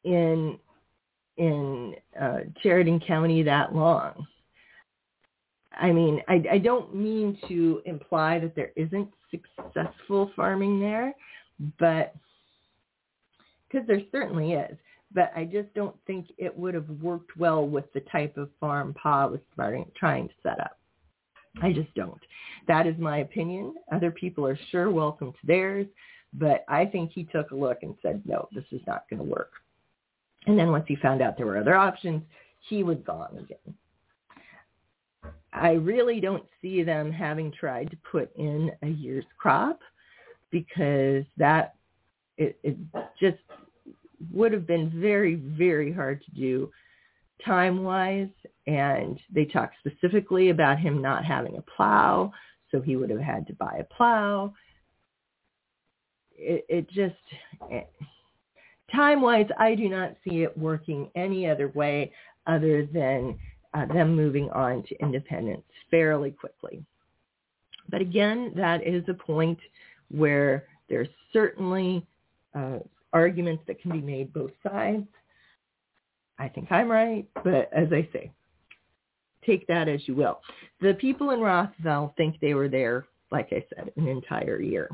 in 0.04 0.56
in 1.36 1.96
uh, 2.20 2.40
Chariton 2.62 3.04
County 3.04 3.42
that 3.42 3.74
long. 3.74 4.26
I 5.81 5.93
mean, 5.93 6.23
I, 6.29 6.43
I 6.52 6.59
don't 6.59 6.95
mean 6.95 7.38
to 7.49 7.83
imply 7.85 8.38
that 8.38 8.55
there 8.55 8.73
isn't 8.76 9.09
successful 9.31 10.31
farming 10.37 10.81
there, 10.81 11.14
but 11.79 12.14
because 13.71 13.87
there 13.87 14.02
certainly 14.11 14.52
is. 14.52 14.76
But 15.14 15.31
I 15.37 15.45
just 15.45 15.73
don't 15.75 15.97
think 16.07 16.29
it 16.38 16.57
would 16.57 16.73
have 16.73 16.88
worked 17.02 17.37
well 17.37 17.67
with 17.67 17.93
the 17.93 18.00
type 18.00 18.37
of 18.38 18.49
farm 18.59 18.95
Pa 18.95 19.26
was 19.26 19.41
trying 19.57 20.29
to 20.29 20.35
set 20.43 20.59
up. 20.59 20.79
I 21.61 21.73
just 21.73 21.93
don't. 21.95 22.21
That 22.67 22.87
is 22.87 22.97
my 22.99 23.19
opinion. 23.19 23.75
Other 23.93 24.11
people 24.11 24.47
are 24.47 24.59
sure 24.71 24.91
welcome 24.91 25.33
to 25.33 25.47
theirs, 25.47 25.87
but 26.33 26.64
I 26.67 26.87
think 26.87 27.12
he 27.12 27.25
took 27.25 27.50
a 27.50 27.57
look 27.57 27.83
and 27.83 27.95
said, 28.00 28.23
no, 28.25 28.49
this 28.52 28.64
is 28.73 28.81
not 28.87 29.05
going 29.11 29.21
to 29.21 29.29
work. 29.29 29.52
And 30.47 30.59
then 30.59 30.71
once 30.71 30.87
he 30.88 30.97
found 30.97 31.21
out 31.21 31.37
there 31.37 31.47
were 31.47 31.59
other 31.59 31.75
options, 31.75 32.23
he 32.69 32.83
was 32.83 32.97
gone 33.05 33.37
again. 33.38 33.75
I 35.52 35.73
really 35.73 36.21
don't 36.21 36.44
see 36.61 36.82
them 36.82 37.12
having 37.12 37.52
tried 37.52 37.91
to 37.91 37.97
put 38.10 38.34
in 38.36 38.71
a 38.82 38.88
year's 38.88 39.25
crop 39.38 39.80
because 40.50 41.25
that 41.36 41.75
it, 42.38 42.58
it 42.62 42.76
just 43.21 43.38
would 44.32 44.52
have 44.52 44.67
been 44.67 44.91
very, 45.00 45.34
very 45.34 45.93
hard 45.93 46.23
to 46.25 46.30
do 46.32 46.71
time-wise. 47.45 48.28
And 48.67 49.19
they 49.34 49.45
talk 49.45 49.73
specifically 49.80 50.50
about 50.50 50.78
him 50.78 51.02
not 51.02 51.25
having 51.25 51.56
a 51.56 51.62
plow, 51.76 52.32
so 52.71 52.80
he 52.80 52.97
would 52.97 53.10
have 53.10 53.21
had 53.21 53.47
to 53.49 53.54
buy 53.54 53.78
a 53.80 53.95
plow. 53.95 54.54
It, 56.36 56.65
it 56.69 56.91
just, 56.91 57.15
it, 57.71 57.91
time-wise, 58.95 59.49
I 59.58 59.75
do 59.75 59.88
not 59.88 60.17
see 60.25 60.43
it 60.43 60.56
working 60.56 61.10
any 61.15 61.49
other 61.49 61.69
way 61.69 62.12
other 62.47 62.86
than 62.86 63.38
uh, 63.75 63.87
them 63.87 64.15
moving 64.15 64.50
on 64.50 64.82
to 64.85 65.00
independence 65.00 65.65
fairly 65.91 66.30
quickly. 66.30 66.85
But 67.89 68.00
again, 68.00 68.52
that 68.56 68.87
is 68.87 69.04
a 69.08 69.15
point 69.15 69.58
where 70.11 70.67
there's 70.89 71.08
certainly 71.32 72.06
uh, 72.54 72.78
arguments 73.13 73.63
that 73.67 73.80
can 73.80 73.93
be 73.93 74.00
made 74.00 74.32
both 74.32 74.52
sides. 74.63 75.06
I 76.39 76.49
think 76.49 76.71
I'm 76.71 76.91
right, 76.91 77.26
but 77.45 77.71
as 77.73 77.89
I 77.93 78.08
say, 78.13 78.30
take 79.45 79.67
that 79.69 79.89
as 79.89 80.00
you 80.06 80.15
will. 80.15 80.41
The 80.80 80.95
people 80.95 81.30
in 81.30 81.41
Rothville 81.41 82.15
think 82.17 82.41
they 82.41 82.54
were 82.54 82.69
there, 82.69 83.06
like 83.30 83.49
I 83.52 83.65
said, 83.75 83.93
an 83.97 84.08
entire 84.08 84.61
year. 84.61 84.91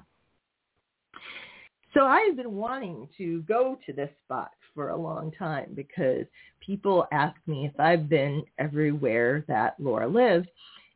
So 1.95 2.05
I've 2.05 2.37
been 2.37 2.55
wanting 2.55 3.09
to 3.19 3.43
go 3.43 3.79
to 3.87 3.93
this 3.93 4.11
spot 4.25 4.51
for 4.75 4.91
a 4.91 4.97
long 4.97 5.33
time 5.33 5.73
because 5.75 6.27
people 6.61 7.07
ask 7.13 7.37
me 7.47 7.67
if 7.67 7.81
I've 7.81 8.09
been 8.09 8.45
everywhere 8.59 9.45
that 9.49 9.75
Laura 9.79 10.07
lived. 10.07 10.49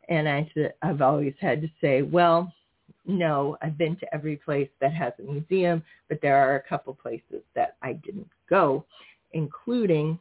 And 0.08 0.28
I 0.28 0.50
said, 0.54 0.74
I've 0.82 1.00
always 1.00 1.34
had 1.40 1.62
to 1.62 1.68
say, 1.80 2.02
well, 2.02 2.52
no, 3.06 3.56
I've 3.62 3.78
been 3.78 3.96
to 3.96 4.14
every 4.14 4.36
place 4.36 4.68
that 4.80 4.92
has 4.92 5.12
a 5.18 5.22
museum, 5.22 5.82
but 6.08 6.20
there 6.20 6.36
are 6.36 6.56
a 6.56 6.68
couple 6.68 6.94
places 6.94 7.42
that 7.54 7.76
I 7.82 7.94
didn't 7.94 8.28
go, 8.48 8.84
including 9.32 10.18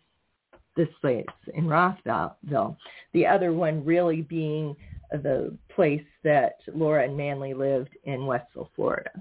this 0.77 0.87
place 1.01 1.25
in 1.53 1.67
Rothville. 1.67 2.77
The 3.13 3.27
other 3.27 3.51
one 3.53 3.83
really 3.85 4.21
being 4.21 4.75
the 5.11 5.55
place 5.75 6.05
that 6.23 6.59
Laura 6.73 7.03
and 7.03 7.17
Manly 7.17 7.53
lived 7.53 7.97
in 8.05 8.25
Westville, 8.25 8.71
Florida. 8.75 9.11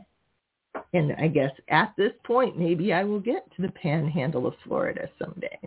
And 0.93 1.15
I 1.19 1.29
guess 1.29 1.53
at 1.69 1.93
this 1.97 2.13
point, 2.25 2.59
maybe 2.59 2.93
I 2.93 3.05
will 3.05 3.21
get 3.21 3.45
to 3.57 3.63
the 3.63 3.71
panhandle 3.73 4.47
of 4.47 4.55
Florida 4.65 5.09
someday. 5.23 5.59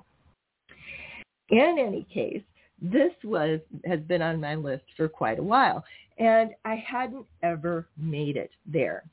In 1.50 1.78
any 1.80 2.06
case, 2.14 2.44
this 2.82 3.14
was 3.24 3.62
has 3.86 4.02
been 4.02 4.22
on 4.22 4.42
my 4.42 4.56
list 4.56 4.84
for 4.98 5.08
quite 5.08 5.40
a 5.40 5.44
while, 5.44 5.84
and 6.18 6.52
I 6.66 6.76
hadn't 6.76 7.26
ever 7.42 7.88
made 7.98 8.36
it 8.36 8.52
there. 8.66 9.04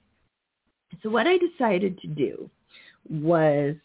So 1.02 1.10
what 1.10 1.26
I 1.28 1.38
decided 1.38 1.98
to 2.00 2.08
do 2.08 2.50
was, 3.08 3.76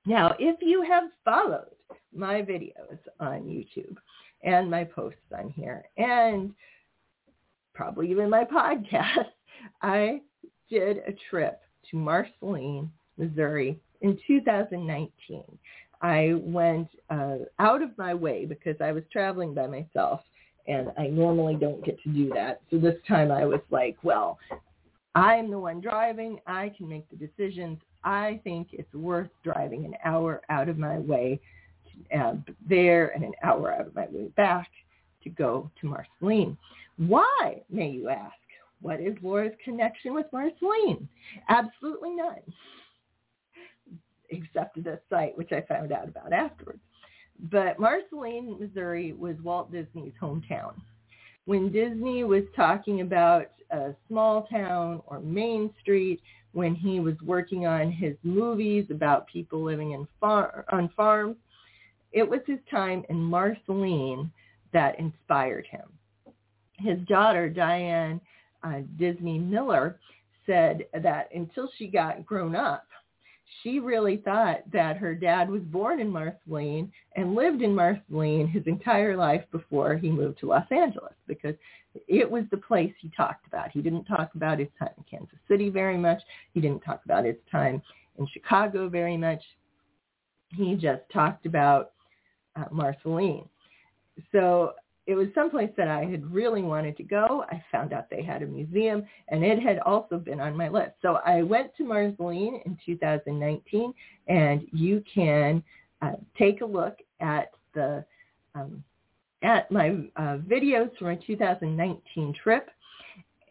Now, 0.05 0.35
if 0.39 0.57
you 0.61 0.81
have 0.83 1.05
followed 1.23 1.75
my 2.15 2.41
videos 2.41 2.97
on 3.19 3.43
YouTube 3.43 3.95
and 4.43 4.69
my 4.69 4.83
posts 4.83 5.19
on 5.37 5.49
here 5.49 5.85
and 5.97 6.53
probably 7.73 8.09
even 8.09 8.29
my 8.29 8.43
podcast, 8.45 9.29
I 9.81 10.21
did 10.69 10.97
a 11.07 11.13
trip 11.29 11.61
to 11.89 11.97
Marceline, 11.97 12.91
Missouri 13.17 13.79
in 14.01 14.17
2019. 14.27 15.43
I 16.01 16.33
went 16.39 16.87
uh, 17.09 17.35
out 17.59 17.83
of 17.83 17.95
my 17.97 18.13
way 18.13 18.45
because 18.45 18.75
I 18.81 18.91
was 18.91 19.03
traveling 19.11 19.53
by 19.53 19.67
myself 19.67 20.21
and 20.67 20.91
I 20.97 21.07
normally 21.07 21.55
don't 21.55 21.83
get 21.85 22.01
to 22.03 22.09
do 22.09 22.31
that. 22.33 22.61
So 22.71 22.77
this 22.77 22.95
time 23.07 23.31
I 23.31 23.45
was 23.45 23.61
like, 23.69 23.97
well, 24.03 24.39
I'm 25.13 25.51
the 25.51 25.59
one 25.59 25.81
driving. 25.81 26.39
I 26.47 26.71
can 26.75 26.87
make 26.87 27.05
the 27.09 27.17
decisions. 27.17 27.77
I 28.03 28.39
think 28.43 28.69
it's 28.71 28.93
worth 28.93 29.29
driving 29.43 29.85
an 29.85 29.95
hour 30.03 30.41
out 30.49 30.69
of 30.69 30.77
my 30.77 30.99
way 30.99 31.39
uh, 32.17 32.35
there 32.67 33.09
and 33.09 33.23
an 33.23 33.33
hour 33.43 33.71
out 33.71 33.87
of 33.87 33.95
my 33.95 34.07
way 34.11 34.27
back 34.37 34.69
to 35.23 35.29
go 35.29 35.69
to 35.79 35.87
Marceline. 35.87 36.57
Why, 36.97 37.61
may 37.69 37.89
you 37.89 38.09
ask? 38.09 38.33
What 38.81 38.99
is 38.99 39.15
Laura's 39.21 39.53
connection 39.63 40.13
with 40.13 40.25
Marceline? 40.33 41.07
Absolutely 41.49 42.11
none, 42.11 42.41
except 44.29 44.83
this 44.83 44.99
site, 45.09 45.37
which 45.37 45.51
I 45.51 45.61
found 45.61 45.91
out 45.91 46.07
about 46.07 46.33
afterwards. 46.33 46.79
But 47.51 47.79
Marceline, 47.79 48.59
Missouri 48.59 49.13
was 49.13 49.35
Walt 49.43 49.71
Disney's 49.71 50.13
hometown. 50.21 50.73
When 51.45 51.71
Disney 51.71 52.23
was 52.23 52.43
talking 52.55 53.01
about 53.01 53.47
a 53.71 53.93
small 54.07 54.43
town 54.43 55.01
or 55.07 55.19
Main 55.19 55.71
Street, 55.81 56.21
when 56.53 56.75
he 56.75 56.99
was 56.99 57.15
working 57.23 57.65
on 57.65 57.91
his 57.91 58.15
movies 58.23 58.85
about 58.89 59.27
people 59.27 59.63
living 59.63 59.91
in 59.91 60.07
far- 60.19 60.65
on 60.71 60.89
farms, 60.89 61.37
it 62.11 62.27
was 62.27 62.41
his 62.45 62.59
time 62.69 63.03
in 63.09 63.17
Marceline 63.17 64.31
that 64.73 64.99
inspired 64.99 65.65
him. 65.67 65.87
His 66.77 66.99
daughter, 67.07 67.49
Diane 67.49 68.19
uh, 68.63 68.81
Disney 68.97 69.39
Miller, 69.39 69.99
said 70.45 70.85
that 70.93 71.29
until 71.33 71.69
she 71.77 71.87
got 71.87 72.25
grown 72.25 72.55
up, 72.55 72.85
she 73.61 73.79
really 73.79 74.17
thought 74.17 74.59
that 74.71 74.97
her 74.97 75.13
dad 75.13 75.49
was 75.49 75.61
born 75.63 75.99
in 75.99 76.09
Marceline 76.09 76.91
and 77.15 77.35
lived 77.35 77.61
in 77.61 77.75
Marceline 77.75 78.47
his 78.47 78.63
entire 78.65 79.15
life 79.15 79.43
before 79.51 79.95
he 79.95 80.09
moved 80.09 80.39
to 80.39 80.47
Los 80.47 80.65
Angeles 80.71 81.13
because 81.27 81.55
it 82.07 82.29
was 82.29 82.43
the 82.51 82.57
place 82.57 82.93
he 82.99 83.11
talked 83.15 83.45
about. 83.47 83.71
He 83.71 83.81
didn't 83.81 84.05
talk 84.05 84.31
about 84.35 84.59
his 84.59 84.69
time 84.79 84.93
in 84.97 85.03
Kansas 85.09 85.37
City 85.47 85.69
very 85.69 85.97
much. 85.97 86.21
He 86.53 86.61
didn't 86.61 86.81
talk 86.81 87.01
about 87.05 87.25
his 87.25 87.35
time 87.51 87.81
in 88.17 88.27
Chicago 88.27 88.87
very 88.87 89.17
much. 89.17 89.41
He 90.49 90.75
just 90.75 91.01
talked 91.13 91.45
about 91.45 91.91
uh, 92.55 92.65
Marceline. 92.71 93.47
So 94.31 94.73
it 95.07 95.15
was 95.15 95.27
someplace 95.33 95.71
that 95.77 95.87
I 95.87 96.05
had 96.05 96.31
really 96.31 96.61
wanted 96.61 96.95
to 96.97 97.03
go. 97.03 97.43
I 97.49 97.63
found 97.71 97.91
out 97.91 98.09
they 98.09 98.21
had 98.21 98.43
a 98.43 98.45
museum 98.45 99.03
and 99.29 99.43
it 99.43 99.59
had 99.61 99.79
also 99.79 100.17
been 100.17 100.39
on 100.39 100.55
my 100.55 100.69
list. 100.69 100.91
So 101.01 101.19
I 101.25 101.41
went 101.41 101.75
to 101.77 101.83
Marceline 101.83 102.61
in 102.65 102.77
2019 102.85 103.93
and 104.27 104.61
you 104.71 105.03
can 105.13 105.63
uh, 106.01 106.13
take 106.37 106.61
a 106.61 106.65
look 106.65 106.97
at 107.19 107.51
the 107.73 108.05
um, 108.53 108.83
at 109.43 109.71
my 109.71 109.89
uh, 110.17 110.37
videos 110.37 110.95
from 110.97 111.07
my 111.07 111.15
2019 111.25 112.33
trip 112.43 112.69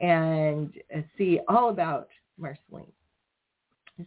and 0.01 0.73
uh, 0.95 1.01
see 1.19 1.41
all 1.49 1.71
about 1.71 2.09
Marceline. 2.39 2.93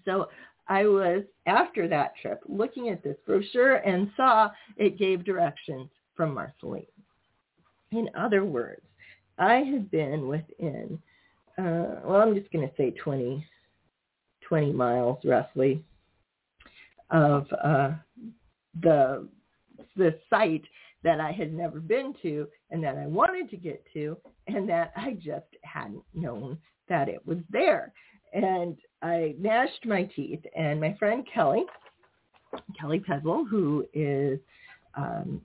So 0.05 0.29
I 0.67 0.85
was, 0.85 1.23
after 1.45 1.87
that 1.89 2.13
trip, 2.21 2.41
looking 2.47 2.89
at 2.89 3.03
this 3.03 3.17
brochure 3.25 3.75
and 3.77 4.09
saw 4.15 4.49
it 4.77 4.97
gave 4.97 5.25
directions 5.25 5.89
from 6.15 6.33
Marceline. 6.33 6.85
In 7.93 8.09
other 8.17 8.43
words, 8.43 8.81
I 9.37 9.55
had 9.55 9.91
been 9.91 10.27
within, 10.27 10.99
uh, 11.59 12.01
well, 12.03 12.21
I'm 12.21 12.35
just 12.35 12.51
going 12.51 12.67
to 12.67 12.73
say 12.75 12.91
20, 12.91 13.45
20 14.41 14.73
miles 14.73 15.19
roughly 15.23 15.83
of 17.11 17.45
uh, 17.63 17.91
the 18.81 19.27
the 19.95 20.17
site 20.27 20.63
that 21.03 21.19
I 21.19 21.31
had 21.31 21.53
never 21.53 21.79
been 21.79 22.15
to 22.23 22.47
and 22.71 22.83
that 22.83 22.97
I 22.97 23.05
wanted 23.05 23.51
to 23.51 23.57
get 23.57 23.83
to 23.93 24.17
and 24.47 24.67
that 24.69 24.91
I 24.95 25.13
just 25.23 25.45
hadn't 25.61 26.03
known 26.15 26.57
that 26.89 27.09
it 27.09 27.25
was 27.27 27.37
there. 27.51 27.93
And 28.33 28.75
I 29.03 29.35
gnashed 29.39 29.85
my 29.85 30.03
teeth 30.15 30.39
and 30.57 30.81
my 30.81 30.95
friend 30.97 31.27
Kelly, 31.31 31.65
Kelly 32.79 32.99
Pezel, 32.99 33.45
who 33.45 33.85
is 33.93 34.39
um, 34.95 35.41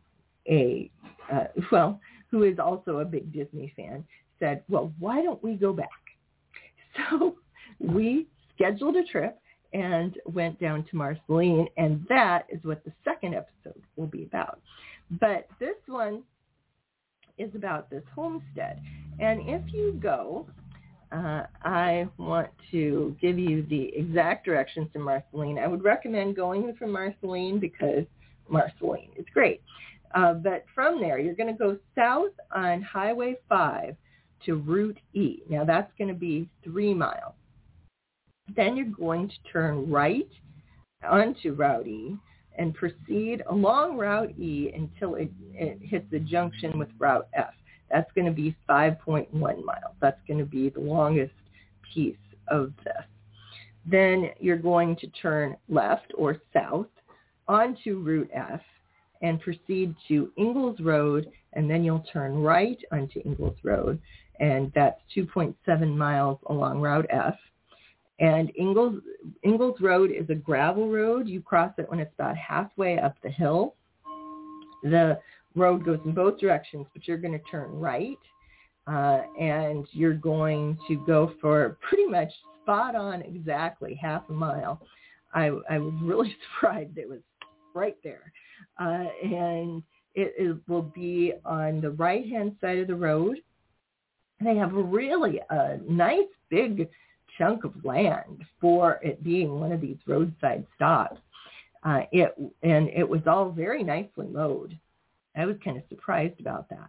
a, 0.49 0.91
uh, 1.31 1.45
well, 1.71 2.01
who 2.31 2.43
is 2.43 2.59
also 2.59 2.99
a 2.99 3.05
big 3.05 3.33
Disney 3.33 3.73
fan, 3.77 4.05
said, 4.39 4.63
well, 4.69 4.93
why 4.99 5.23
don't 5.23 5.43
we 5.43 5.55
go 5.55 5.73
back? 5.73 5.89
So 7.11 7.37
we 7.79 8.27
scheduled 8.55 8.97
a 8.97 9.05
trip 9.05 9.39
and 9.73 10.17
went 10.27 10.59
down 10.61 10.85
to 10.91 10.97
Marceline, 10.97 11.69
and 11.77 12.05
that 12.09 12.47
is 12.49 12.59
what 12.65 12.83
the 12.85 12.93
second 13.05 13.35
episode 13.35 13.81
will 13.97 14.07
be 14.07 14.25
about. 14.25 14.61
But 15.21 15.47
this 15.61 15.77
one 15.87 16.23
is 17.37 17.55
about 17.55 17.89
this 17.91 18.03
homestead. 18.15 18.81
And 19.21 19.49
if 19.49 19.73
you 19.73 19.93
go, 20.03 20.49
uh, 21.13 21.45
I 21.63 22.09
want 22.19 22.51
to 22.71 23.17
give 23.21 23.39
you 23.39 23.65
the 23.69 23.95
exact 23.97 24.45
directions 24.45 24.89
to 24.93 24.99
Marceline. 24.99 25.59
I 25.59 25.67
would 25.67 25.83
recommend 25.83 26.37
going 26.37 26.75
from 26.79 26.93
Marceline 26.93 27.59
because 27.59 28.05
Marceline 28.49 29.11
is 29.17 29.25
great. 29.33 29.63
Uh, 30.15 30.35
but 30.35 30.65
from 30.75 31.01
there, 31.01 31.19
you're 31.19 31.35
going 31.35 31.53
to 31.53 31.59
go 31.59 31.77
south 31.95 32.33
on 32.55 32.83
Highway 32.83 33.37
5 33.49 33.95
to 34.47 34.55
Route 34.57 34.99
E. 35.15 35.43
Now 35.49 35.65
that's 35.65 35.93
going 35.99 36.09
to 36.09 36.15
be 36.15 36.49
three 36.65 36.95
miles. 36.95 37.35
Then 38.57 38.77
you're 38.77 38.87
going 38.87 39.29
to 39.29 39.53
turn 39.53 39.91
right 39.91 40.29
onto 41.09 41.53
Route 41.53 41.87
E 41.87 42.17
and 42.57 42.75
proceed 42.75 43.43
along 43.49 43.97
Route 43.97 44.39
E 44.39 44.73
until 44.75 45.15
it, 45.17 45.31
it 45.53 45.79
hits 45.83 46.07
the 46.11 46.19
junction 46.19 46.79
with 46.79 46.89
Route 46.99 47.29
F. 47.35 47.53
That's 47.91 48.11
going 48.15 48.27
to 48.27 48.33
be 48.33 48.57
5.1 48.69 49.33
miles. 49.33 49.95
That's 50.01 50.21
going 50.27 50.39
to 50.39 50.47
be 50.47 50.71
the 50.71 50.81
longest 50.81 51.33
piece 51.95 52.17
of 52.49 52.73
this. 52.85 53.05
Then 53.87 54.31
you're 54.41 54.57
going 54.57 54.97
to 54.97 55.07
turn 55.09 55.57
left 55.69 56.13
or 56.17 56.37
south 56.53 56.87
onto 57.47 58.01
Route 58.01 58.31
F 58.35 58.61
and 59.23 59.41
proceed 59.41 59.95
to 60.09 60.31
Ingalls 60.39 60.81
Road, 60.81 61.31
and 61.55 61.71
then 61.71 61.85
you'll 61.85 62.05
turn 62.13 62.43
right 62.43 62.79
onto 62.93 63.21
Ingalls 63.25 63.59
Road, 63.63 64.01
and 64.41 64.73
that's 64.75 65.01
2.7 65.17 65.97
miles 65.97 66.39
along 66.49 66.81
Route 66.81 67.07
F. 67.11 67.35
And 68.21 68.51
Ingalls, 68.59 69.01
Ingalls 69.45 69.81
Road 69.81 70.11
is 70.11 70.29
a 70.29 70.35
gravel 70.35 70.89
road. 70.89 71.29
You 71.29 71.41
cross 71.41 71.73
it 71.79 71.89
when 71.89 72.01
it's 72.01 72.13
about 72.15 72.37
halfway 72.37 72.99
up 72.99 73.17
the 73.23 73.31
hill. 73.31 73.75
The 74.83 75.19
road 75.55 75.85
goes 75.85 76.01
in 76.05 76.13
both 76.13 76.39
directions, 76.39 76.87
but 76.93 77.07
you're 77.07 77.19
going 77.19 77.39
to 77.39 77.45
turn 77.51 77.71
right. 77.79 78.19
Uh, 78.87 79.23
and 79.39 79.87
you're 79.93 80.15
going 80.15 80.79
to 80.89 80.97
go 81.07 81.33
for 81.41 81.77
pretty 81.87 82.07
much 82.07 82.31
spot 82.63 82.95
on 82.95 83.21
exactly 83.23 83.95
half 84.01 84.23
a 84.31 84.33
mile. 84.33 84.81
I, 85.35 85.51
I 85.69 85.79
was 85.79 85.93
really 86.03 86.35
surprised 86.55 86.97
it 86.97 87.09
was 87.09 87.21
right 87.75 87.97
there 88.03 88.33
uh, 88.79 89.05
and 89.23 89.83
it, 90.15 90.35
it 90.39 90.57
will 90.69 90.83
be 90.83 91.33
on 91.45 91.81
the 91.81 91.91
right-hand 91.91 92.57
side 92.61 92.79
of 92.79 92.87
the 92.87 92.95
road. 92.95 93.39
They 94.41 94.57
have 94.57 94.73
really 94.73 95.41
a 95.51 95.79
nice 95.89 96.29
big 96.49 96.89
chunk 97.37 97.65
of 97.65 97.73
land 97.85 98.45
for 98.61 99.01
it 99.03 99.23
being 99.23 99.61
one 99.61 99.73
of 99.73 99.81
these 99.81 99.97
roadside 100.07 100.67
stops. 100.75 101.21
Uh, 101.85 102.01
it 102.11 102.35
and 102.63 102.89
it 102.89 103.09
was 103.09 103.21
all 103.27 103.51
very 103.51 103.85
nicely 103.85 104.27
mowed. 104.27 104.77
I 105.37 105.47
was 105.47 105.57
kind 105.65 105.77
of 105.77 105.85
surprised 105.89 106.41
about 106.41 106.69
that. 106.71 106.89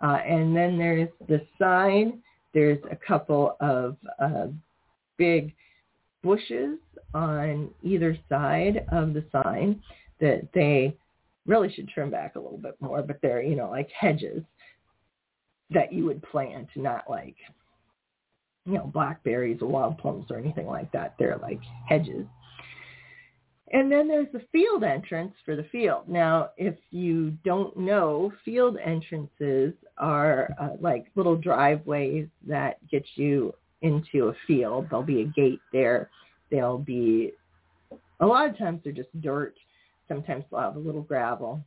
Uh, 0.00 0.18
and 0.26 0.56
then 0.56 0.78
there's 0.78 1.08
the 1.28 1.44
sign. 1.58 2.22
There's 2.54 2.78
a 2.90 2.96
couple 2.96 3.56
of 3.60 3.96
uh, 4.20 4.46
big 5.16 5.52
bushes 6.22 6.78
on 7.14 7.70
either 7.82 8.16
side 8.28 8.86
of 8.92 9.14
the 9.14 9.24
sign 9.32 9.82
that 10.20 10.48
they 10.54 10.96
really 11.50 11.70
should 11.72 11.88
trim 11.88 12.10
back 12.10 12.36
a 12.36 12.40
little 12.40 12.58
bit 12.58 12.76
more, 12.80 13.02
but 13.02 13.18
they're, 13.20 13.42
you 13.42 13.56
know, 13.56 13.70
like 13.70 13.90
hedges 13.90 14.42
that 15.70 15.92
you 15.92 16.04
would 16.06 16.22
plant, 16.22 16.68
not 16.76 17.04
like, 17.10 17.36
you 18.66 18.74
know, 18.74 18.90
blackberries 18.92 19.60
or 19.60 19.68
wild 19.68 19.98
plums 19.98 20.26
or 20.30 20.38
anything 20.38 20.66
like 20.66 20.90
that. 20.92 21.16
They're 21.18 21.38
like 21.42 21.60
hedges. 21.88 22.26
And 23.72 23.90
then 23.92 24.08
there's 24.08 24.32
the 24.32 24.44
field 24.50 24.82
entrance 24.82 25.34
for 25.44 25.54
the 25.54 25.68
field. 25.70 26.08
Now, 26.08 26.50
if 26.56 26.76
you 26.90 27.30
don't 27.44 27.76
know, 27.76 28.32
field 28.44 28.76
entrances 28.84 29.74
are 29.96 30.50
uh, 30.60 30.70
like 30.80 31.06
little 31.14 31.36
driveways 31.36 32.26
that 32.48 32.78
get 32.90 33.04
you 33.14 33.54
into 33.82 34.28
a 34.28 34.34
field. 34.46 34.88
There'll 34.90 35.04
be 35.04 35.22
a 35.22 35.26
gate 35.26 35.60
there. 35.72 36.10
There'll 36.50 36.78
be 36.78 37.32
A 38.20 38.26
lot 38.26 38.50
of 38.50 38.58
times 38.58 38.80
they're 38.82 38.92
just 38.92 39.20
dirt. 39.20 39.54
Sometimes 40.10 40.44
they'll 40.50 40.60
have 40.60 40.76
a 40.76 40.80
little 40.80 41.02
gravel. 41.02 41.62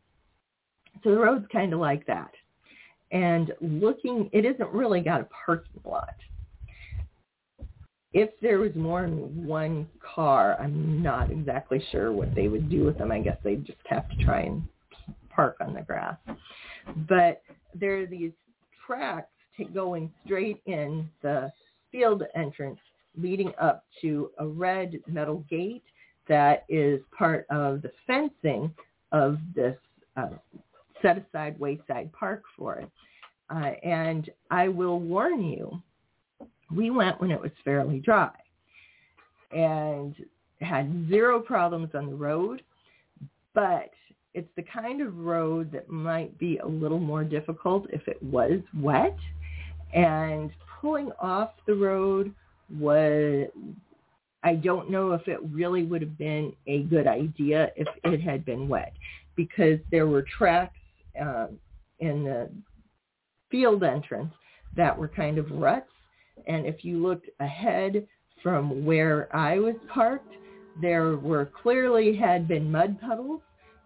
So 1.03 1.11
the 1.11 1.17
road's 1.17 1.47
kind 1.51 1.73
of 1.73 1.79
like 1.79 2.05
that. 2.07 2.31
And 3.11 3.53
looking, 3.61 4.29
it 4.33 4.43
isn't 4.43 4.69
really 4.71 4.99
got 4.99 5.21
a 5.21 5.27
parking 5.45 5.81
lot. 5.85 6.15
If 8.11 8.29
there 8.41 8.59
was 8.59 8.75
more 8.75 9.01
than 9.03 9.47
one 9.47 9.87
car, 10.01 10.57
I'm 10.59 11.01
not 11.01 11.31
exactly 11.31 11.81
sure 11.91 12.11
what 12.11 12.35
they 12.35 12.47
would 12.47 12.69
do 12.69 12.83
with 12.83 12.97
them. 12.97 13.11
I 13.11 13.19
guess 13.19 13.37
they'd 13.43 13.65
just 13.65 13.79
have 13.85 14.09
to 14.09 14.25
try 14.25 14.41
and 14.41 14.63
park 15.29 15.57
on 15.61 15.73
the 15.73 15.81
grass. 15.81 16.17
But 17.07 17.41
there 17.73 18.01
are 18.01 18.05
these 18.05 18.33
tracks 18.85 19.29
going 19.73 20.11
straight 20.25 20.61
in 20.65 21.09
the 21.21 21.51
field 21.91 22.23
entrance 22.35 22.79
leading 23.15 23.53
up 23.59 23.85
to 24.01 24.31
a 24.39 24.45
red 24.45 24.99
metal 25.07 25.45
gate 25.49 25.83
that 26.27 26.65
is 26.69 27.01
part 27.17 27.45
of 27.49 27.81
the 27.81 27.91
fencing 28.07 28.73
of 29.11 29.37
this 29.55 29.77
uh, 30.17 30.29
set 31.01 31.17
aside 31.17 31.59
wayside 31.59 32.11
park 32.13 32.43
for 32.57 32.75
it. 32.75 32.89
Uh, 33.49 33.71
and 33.83 34.29
I 34.49 34.67
will 34.67 34.99
warn 34.99 35.43
you, 35.43 35.81
we 36.73 36.89
went 36.89 37.19
when 37.19 37.29
it 37.31 37.39
was 37.39 37.51
fairly 37.63 37.99
dry 37.99 38.31
and 39.51 40.15
had 40.61 41.07
zero 41.09 41.39
problems 41.39 41.89
on 41.93 42.07
the 42.07 42.15
road, 42.15 42.63
but 43.53 43.91
it's 44.33 44.49
the 44.55 44.63
kind 44.63 45.01
of 45.01 45.15
road 45.17 45.71
that 45.71 45.89
might 45.89 46.37
be 46.39 46.57
a 46.57 46.67
little 46.67 46.99
more 46.99 47.23
difficult 47.23 47.85
if 47.91 48.07
it 48.07 48.21
was 48.23 48.59
wet. 48.79 49.17
And 49.93 50.49
pulling 50.81 51.11
off 51.19 51.51
the 51.67 51.75
road 51.75 52.33
was, 52.79 53.47
I 54.43 54.55
don't 54.55 54.89
know 54.89 55.13
if 55.13 55.27
it 55.27 55.39
really 55.51 55.83
would 55.83 56.01
have 56.01 56.17
been 56.17 56.53
a 56.67 56.83
good 56.83 57.07
idea 57.07 57.71
if 57.75 57.87
it 58.03 58.21
had 58.21 58.45
been 58.45 58.67
wet 58.67 58.93
because 59.35 59.79
there 59.89 60.07
were 60.07 60.25
tracks 60.37 60.75
um, 61.19 61.57
in 61.99 62.23
the 62.23 62.49
field 63.49 63.83
entrance 63.83 64.33
that 64.75 64.97
were 64.97 65.07
kind 65.07 65.37
of 65.37 65.49
ruts. 65.51 65.89
And 66.47 66.65
if 66.65 66.83
you 66.83 67.01
looked 67.01 67.29
ahead 67.39 68.05
from 68.41 68.85
where 68.85 69.33
I 69.35 69.59
was 69.59 69.75
parked, 69.87 70.33
there 70.81 71.15
were 71.17 71.45
clearly 71.45 72.15
had 72.15 72.47
been 72.47 72.71
mud 72.71 72.99
puddles 72.99 73.41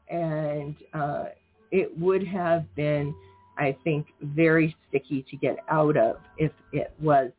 and 0.10 0.76
uh, 0.94 1.26
it 1.72 1.98
would 2.00 2.26
have 2.26 2.64
been, 2.76 3.14
I 3.58 3.76
think, 3.84 4.08
very 4.22 4.76
sticky 4.88 5.26
to 5.30 5.38
get 5.38 5.58
out 5.70 5.98
of 5.98 6.18
if 6.38 6.52
it 6.72 6.94
was 7.00 7.32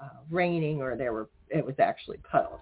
uh, 0.00 0.08
raining 0.30 0.82
or 0.82 0.96
there 0.96 1.12
were 1.12 1.28
it 1.50 1.64
was 1.64 1.74
actually 1.78 2.18
puddled. 2.30 2.60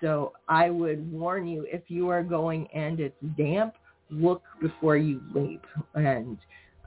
So 0.00 0.32
I 0.48 0.70
would 0.70 1.10
warn 1.10 1.46
you 1.46 1.66
if 1.70 1.82
you 1.88 2.08
are 2.08 2.22
going 2.22 2.66
and 2.74 3.00
it's 3.00 3.16
damp, 3.36 3.74
look 4.10 4.42
before 4.60 4.96
you 4.96 5.22
leap 5.34 5.64
and 5.94 6.38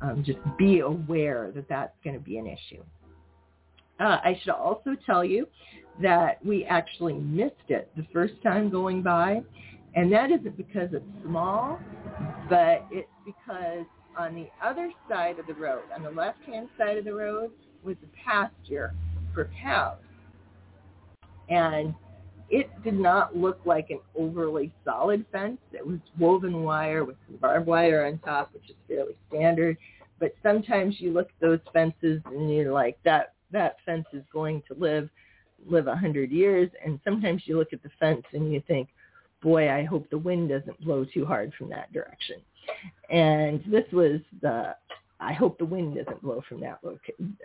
um, 0.02 0.24
just 0.26 0.40
be 0.58 0.80
aware 0.80 1.52
that 1.56 1.68
that's 1.68 1.96
going 2.04 2.16
to 2.16 2.24
be 2.24 2.38
an 2.38 2.48
issue. 2.48 2.84
Uh, 4.00 4.18
I 4.24 4.40
should 4.42 4.54
also 4.54 4.96
tell 5.06 5.26
you 5.26 5.48
that 6.02 6.44
we 6.46 6.64
actually 6.66 7.16
missed 7.16 7.56
it 7.68 7.92
the 7.98 8.06
first 8.14 8.36
time 8.44 8.70
going 8.70 9.02
by. 9.02 9.42
And 9.96 10.12
that 10.14 10.32
isn't 10.32 10.56
because 10.56 10.90
it's 10.94 11.04
small, 11.26 11.80
but 12.48 12.86
it's 12.92 13.10
because 13.26 13.86
on 14.18 14.36
the 14.36 14.48
other 14.64 14.92
side 15.10 15.40
of 15.40 15.48
the 15.48 15.54
road, 15.54 15.84
on 15.94 16.04
the 16.04 16.12
left-hand 16.12 16.70
side 16.78 16.98
of 16.98 17.06
the 17.06 17.14
road, 17.14 17.52
was 17.84 17.96
a 18.04 18.30
pasture 18.30 18.94
for 19.34 19.50
cows. 19.62 19.98
And 21.50 21.94
it 22.50 22.70
did 22.84 22.96
not 23.00 23.36
look 23.36 23.60
like 23.66 23.90
an 23.90 24.00
overly 24.16 24.72
solid 24.84 25.26
fence. 25.32 25.60
It 25.72 25.86
was 25.86 26.00
woven 26.18 26.64
wire 26.64 27.06
with 27.06 27.18
some 27.28 27.38
barbed 27.38 27.68
wire 27.68 28.06
on 28.06 28.18
top, 28.20 28.54
which 28.54 28.70
is 28.70 28.76
fairly 28.88 29.16
standard. 29.30 29.78
But 30.20 30.34
sometimes 30.44 30.96
you 31.00 31.12
look 31.12 31.28
at 31.28 31.40
those 31.40 31.60
fences 31.72 32.22
and 32.26 32.54
you're 32.54 32.74
like, 32.74 32.98
that 33.06 33.34
that 33.52 33.78
fence 33.86 34.06
is 34.14 34.24
going 34.32 34.62
to 34.68 34.74
live 34.80 35.10
live 35.68 35.88
a 35.88 35.96
hundred 35.96 36.32
years. 36.32 36.70
And 36.84 37.00
sometimes 37.04 37.44
you 37.46 37.58
look 37.58 37.74
at 37.74 37.84
the 37.84 37.90
fence 38.00 38.24
and 38.34 38.52
you 38.52 38.62
think, 38.68 38.90
boy, 39.42 39.72
I 39.72 39.84
hope 39.84 40.10
the 40.10 40.18
wind 40.18 40.50
doesn't 40.50 40.84
blow 40.84 41.06
too 41.06 41.26
hard 41.26 41.54
from 41.58 41.70
that 41.70 41.92
direction. 41.94 42.38
And 43.10 43.64
this 43.68 43.86
was 43.92 44.20
the, 44.42 44.76
I 45.20 45.34
hope 45.34 45.58
the 45.58 45.66
wind 45.66 45.96
doesn't 45.96 46.22
blow 46.22 46.42
from 46.48 46.62
that 46.62 46.80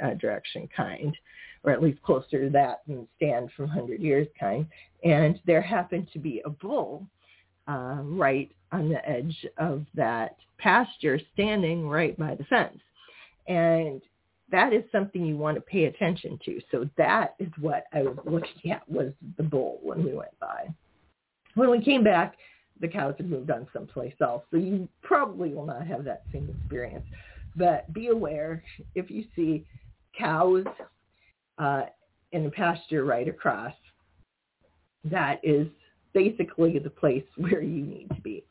uh, 0.02 0.14
direction 0.14 0.68
kind, 0.74 1.16
or 1.64 1.72
at 1.72 1.82
least 1.82 2.02
closer 2.02 2.44
to 2.44 2.50
that 2.50 2.82
than 2.86 3.08
stand 3.16 3.50
from 3.56 3.66
100 3.66 4.00
years 4.00 4.28
kind. 4.38 4.66
And 5.02 5.40
there 5.46 5.60
happened 5.60 6.08
to 6.12 6.18
be 6.18 6.40
a 6.44 6.50
bull 6.50 7.06
uh, 7.66 7.98
right 8.02 8.50
on 8.72 8.88
the 8.88 9.08
edge 9.08 9.46
of 9.58 9.84
that 9.94 10.36
pasture 10.58 11.20
standing 11.32 11.88
right 11.88 12.16
by 12.18 12.34
the 12.34 12.44
fence. 12.44 12.78
And 13.48 14.00
that 14.50 14.72
is 14.72 14.84
something 14.92 15.24
you 15.24 15.36
want 15.36 15.56
to 15.56 15.60
pay 15.60 15.84
attention 15.86 16.38
to. 16.44 16.60
So 16.70 16.88
that 16.96 17.34
is 17.38 17.48
what 17.60 17.84
I 17.92 18.02
was 18.02 18.16
looking 18.24 18.70
at 18.70 18.88
was 18.88 19.12
the 19.36 19.42
bull 19.42 19.80
when 19.82 20.04
we 20.04 20.14
went 20.14 20.38
by. 20.40 20.68
When 21.54 21.70
we 21.70 21.82
came 21.82 22.04
back, 22.04 22.36
the 22.80 22.88
cows 22.88 23.14
had 23.16 23.30
moved 23.30 23.50
on 23.50 23.66
someplace 23.72 24.14
else. 24.20 24.42
So 24.50 24.56
you 24.56 24.88
probably 25.02 25.54
will 25.54 25.66
not 25.66 25.86
have 25.86 26.04
that 26.04 26.22
same 26.32 26.54
experience. 26.60 27.04
But 27.56 27.92
be 27.92 28.08
aware 28.08 28.62
if 28.94 29.10
you 29.10 29.24
see 29.36 29.64
cows 30.18 30.64
uh, 31.58 31.82
in 32.32 32.44
the 32.44 32.50
pasture 32.50 33.04
right 33.04 33.28
across, 33.28 33.74
that 35.04 35.40
is 35.42 35.68
basically 36.12 36.78
the 36.78 36.90
place 36.90 37.24
where 37.36 37.62
you 37.62 37.82
need 37.84 38.08
to 38.14 38.20
be. 38.20 38.44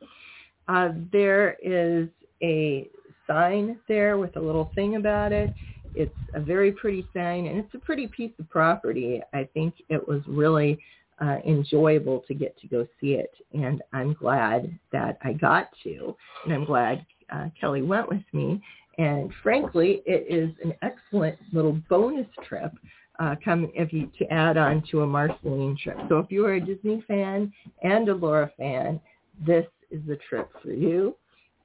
Uh, 0.68 0.90
there 1.12 1.58
is 1.62 2.08
a 2.42 2.90
sign 3.28 3.78
there 3.88 4.18
with 4.18 4.36
a 4.38 4.40
little 4.40 4.72
thing 4.76 4.96
about 4.96 5.32
it. 5.32 5.54
It's 5.96 6.16
a 6.34 6.40
very 6.40 6.72
pretty 6.72 7.06
sign 7.14 7.46
and 7.46 7.60
it's 7.60 7.74
a 7.74 7.80
pretty 7.80 8.08
piece 8.08 8.32
of 8.40 8.50
property. 8.50 9.22
I 9.34 9.48
think 9.54 9.76
it 9.90 10.08
was 10.08 10.22
really 10.28 10.80
uh, 11.22 11.38
enjoyable 11.46 12.24
to 12.28 12.34
get 12.34 12.58
to 12.60 12.68
go 12.68 12.88
see 13.00 13.14
it. 13.14 13.34
And 13.54 13.82
I'm 13.94 14.14
glad 14.14 14.78
that 14.92 15.18
I 15.24 15.34
got 15.34 15.70
to. 15.84 16.16
And 16.46 16.54
I'm 16.54 16.66
glad 16.66 17.06
uh, 17.32 17.50
Kelly 17.60 17.82
went 17.82 18.10
with 18.10 18.24
me. 18.34 18.62
And 18.98 19.32
frankly, 19.42 20.02
it 20.06 20.26
is 20.30 20.54
an 20.64 20.74
excellent 20.82 21.38
little 21.52 21.80
bonus 21.90 22.28
trip 22.48 22.72
uh, 23.20 23.36
come 23.44 23.72
if 23.74 23.94
you 23.94 24.10
to 24.20 24.26
add 24.32 24.58
on 24.58 24.84
to 24.92 25.02
a 25.02 25.08
Marceline 25.08 25.78
trip. 25.82 25.98
So 26.10 26.20
if 26.20 26.32
you 26.32 26.46
are 26.46 26.54
a 26.54 26.62
Disney 26.62 27.04
fan 27.08 27.52
and 27.82 28.10
a 28.10 28.16
Laura 28.16 28.52
fan, 28.58 29.00
this 29.46 29.66
is 29.92 30.02
the 30.08 30.18
trip 30.30 30.50
for 30.62 30.72
you. 30.72 31.16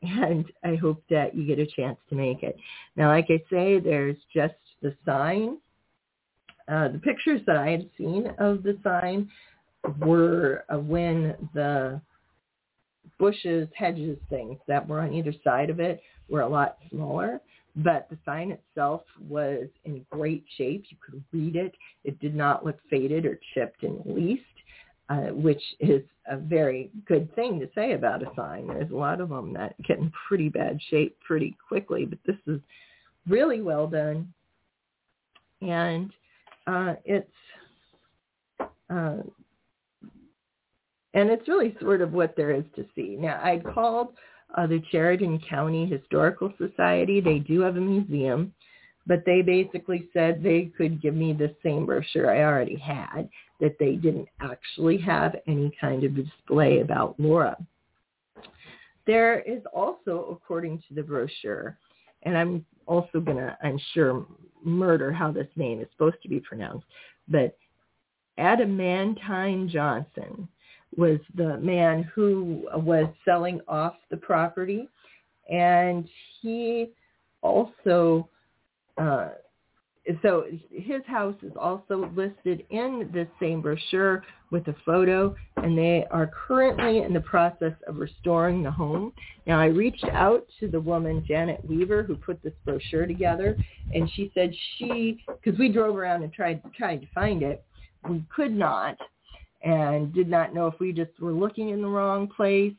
And 0.00 0.44
I 0.62 0.76
hope 0.76 1.02
that 1.10 1.34
you 1.34 1.44
get 1.44 1.58
a 1.58 1.66
chance 1.66 1.98
to 2.08 2.14
make 2.14 2.44
it. 2.44 2.56
Now, 2.94 3.08
like 3.08 3.26
I 3.30 3.42
say, 3.50 3.80
there's 3.80 4.16
just 4.32 4.54
the 4.80 4.94
sign 5.04 5.58
uh, 6.68 6.88
the 6.88 6.98
pictures 6.98 7.40
that 7.46 7.56
I 7.56 7.70
had 7.70 7.88
seen 7.96 8.26
of 8.38 8.62
the 8.62 8.78
sign 8.84 9.30
were 10.00 10.64
uh, 10.72 10.78
when 10.78 11.34
the 11.54 12.00
bushes, 13.18 13.68
hedges, 13.74 14.18
things 14.30 14.58
that 14.66 14.86
were 14.86 15.00
on 15.00 15.12
either 15.12 15.34
side 15.44 15.70
of 15.70 15.80
it 15.80 16.00
were 16.28 16.42
a 16.42 16.48
lot 16.48 16.78
smaller. 16.90 17.40
But 17.76 18.08
the 18.10 18.18
sign 18.24 18.50
itself 18.50 19.02
was 19.28 19.68
in 19.84 20.04
great 20.10 20.44
shape. 20.56 20.84
You 20.88 20.96
could 21.04 21.22
read 21.32 21.54
it. 21.54 21.74
It 22.04 22.18
did 22.18 22.34
not 22.34 22.64
look 22.64 22.78
faded 22.90 23.24
or 23.24 23.38
chipped 23.54 23.84
in 23.84 24.00
the 24.04 24.12
least, 24.12 24.42
uh, 25.08 25.32
which 25.32 25.62
is 25.78 26.02
a 26.26 26.36
very 26.36 26.90
good 27.06 27.32
thing 27.36 27.60
to 27.60 27.68
say 27.74 27.92
about 27.92 28.22
a 28.22 28.32
sign. 28.34 28.66
There's 28.66 28.90
a 28.90 28.96
lot 28.96 29.20
of 29.20 29.28
them 29.28 29.52
that 29.52 29.80
get 29.86 29.98
in 29.98 30.12
pretty 30.26 30.48
bad 30.48 30.80
shape 30.90 31.16
pretty 31.20 31.56
quickly, 31.68 32.04
but 32.04 32.18
this 32.26 32.36
is 32.46 32.60
really 33.28 33.62
well 33.62 33.86
done. 33.86 34.32
And 35.60 36.10
uh, 36.66 36.94
it's 37.04 37.30
uh, 38.90 39.18
and 41.18 41.30
it's 41.30 41.48
really 41.48 41.76
sort 41.80 42.00
of 42.00 42.12
what 42.12 42.36
there 42.36 42.52
is 42.52 42.62
to 42.76 42.84
see. 42.94 43.16
Now, 43.18 43.40
I 43.42 43.60
called 43.74 44.10
uh, 44.56 44.68
the 44.68 44.80
Chariton 44.92 45.44
County 45.48 45.84
Historical 45.84 46.52
Society. 46.58 47.20
They 47.20 47.40
do 47.40 47.60
have 47.62 47.76
a 47.76 47.80
museum, 47.80 48.54
but 49.04 49.24
they 49.26 49.42
basically 49.42 50.08
said 50.12 50.42
they 50.42 50.70
could 50.76 51.02
give 51.02 51.14
me 51.14 51.32
the 51.32 51.52
same 51.60 51.86
brochure 51.86 52.30
I 52.30 52.44
already 52.44 52.76
had, 52.76 53.28
that 53.60 53.76
they 53.80 53.96
didn't 53.96 54.28
actually 54.40 54.96
have 54.98 55.34
any 55.48 55.72
kind 55.80 56.04
of 56.04 56.14
display 56.14 56.82
about 56.82 57.18
Laura. 57.18 57.56
There 59.04 59.40
is 59.40 59.62
also, 59.74 60.38
according 60.40 60.84
to 60.86 60.94
the 60.94 61.02
brochure, 61.02 61.76
and 62.22 62.38
I'm 62.38 62.64
also 62.86 63.18
going 63.18 63.38
to, 63.38 63.58
I'm 63.60 63.80
sure, 63.92 64.24
murder 64.62 65.12
how 65.12 65.32
this 65.32 65.48
name 65.56 65.80
is 65.80 65.88
supposed 65.90 66.22
to 66.22 66.28
be 66.28 66.38
pronounced, 66.38 66.86
but 67.26 67.56
Adamantine 68.38 69.68
Johnson 69.68 70.48
was 70.98 71.20
the 71.36 71.56
man 71.58 72.02
who 72.14 72.68
was 72.74 73.06
selling 73.24 73.60
off 73.68 73.94
the 74.10 74.16
property. 74.16 74.88
And 75.48 76.06
he 76.42 76.90
also 77.40 78.28
uh, 78.98 79.28
so 80.22 80.44
his 80.70 81.02
house 81.06 81.36
is 81.42 81.52
also 81.58 82.10
listed 82.16 82.64
in 82.70 83.10
this 83.12 83.28
same 83.38 83.60
brochure 83.60 84.24
with 84.50 84.66
a 84.68 84.74
photo 84.84 85.34
and 85.58 85.76
they 85.76 86.06
are 86.10 86.30
currently 86.48 87.02
in 87.02 87.12
the 87.12 87.20
process 87.20 87.74
of 87.86 87.96
restoring 87.96 88.62
the 88.62 88.70
home. 88.70 89.12
Now 89.46 89.60
I 89.60 89.66
reached 89.66 90.06
out 90.12 90.46
to 90.60 90.68
the 90.68 90.80
woman 90.80 91.24
Janet 91.28 91.62
Weaver 91.68 92.02
who 92.02 92.16
put 92.16 92.42
this 92.42 92.54
brochure 92.64 93.06
together 93.06 93.56
and 93.94 94.10
she 94.14 94.32
said 94.34 94.54
she 94.78 95.22
because 95.26 95.58
we 95.58 95.68
drove 95.68 95.94
around 95.94 96.22
and 96.22 96.32
tried 96.32 96.62
tried 96.74 97.02
to 97.02 97.08
find 97.14 97.42
it 97.42 97.62
we 98.08 98.24
could 98.34 98.54
not 98.54 98.96
and 99.62 100.12
did 100.12 100.28
not 100.28 100.54
know 100.54 100.66
if 100.66 100.78
we 100.78 100.92
just 100.92 101.18
were 101.20 101.32
looking 101.32 101.70
in 101.70 101.82
the 101.82 101.88
wrong 101.88 102.28
place 102.28 102.74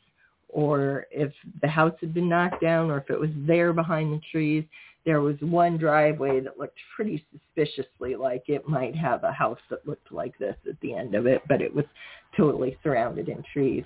or 0.48 1.06
if 1.12 1.32
the 1.62 1.68
house 1.68 1.94
had 2.00 2.14
been 2.14 2.30
knocked 2.30 2.62
down 2.62 2.90
or 2.90 3.00
if 3.00 3.10
it 3.10 3.20
was 3.20 3.30
there 3.46 3.74
behind 3.74 4.14
the 4.14 4.22
trees 4.32 4.64
there 5.06 5.22
was 5.22 5.36
one 5.42 5.78
driveway 5.78 6.40
that 6.40 6.60
looked 6.60 6.78
pretty 6.96 7.26
suspiciously 7.32 8.16
like 8.16 8.44
it 8.48 8.68
might 8.68 8.96
have 8.96 9.24
a 9.24 9.32
house 9.32 9.60
that 9.70 9.88
looked 9.88 10.12
like 10.12 10.38
this 10.38 10.56
at 10.68 10.80
the 10.82 10.94
end 10.94 11.16
of 11.16 11.26
it, 11.26 11.42
but 11.48 11.62
it 11.62 11.74
was 11.74 11.86
totally 12.36 12.78
surrounded 12.84 13.30
in 13.30 13.44
trees. 13.54 13.86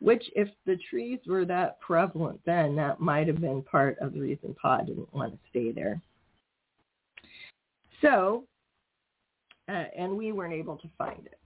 Which, 0.00 0.24
if 0.34 0.48
the 0.66 0.78
trees 0.88 1.18
were 1.26 1.44
that 1.46 1.80
prevalent 1.80 2.40
then, 2.46 2.76
that 2.76 3.00
might 3.00 3.26
have 3.26 3.40
been 3.40 3.62
part 3.62 3.98
of 3.98 4.12
the 4.12 4.20
reason 4.20 4.54
Pa 4.60 4.78
didn't 4.78 5.12
want 5.12 5.32
to 5.32 5.38
stay 5.50 5.72
there. 5.72 6.00
So, 8.00 8.44
uh, 9.68 9.84
and 9.96 10.16
we 10.16 10.32
weren't 10.32 10.54
able 10.54 10.76
to 10.76 10.88
find 10.96 11.26
it. 11.26 11.38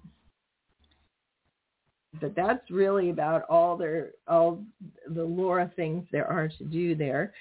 But 2.20 2.34
that's 2.34 2.70
really 2.70 3.10
about 3.10 3.42
all 3.48 3.76
there, 3.76 4.10
all 4.26 4.60
the 5.08 5.22
Laura 5.22 5.70
things 5.76 6.04
there 6.10 6.26
are 6.26 6.48
to 6.48 6.64
do 6.64 6.94
there 6.94 7.32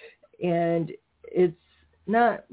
and 0.42 0.92
it's 1.24 1.56
not 2.06 2.46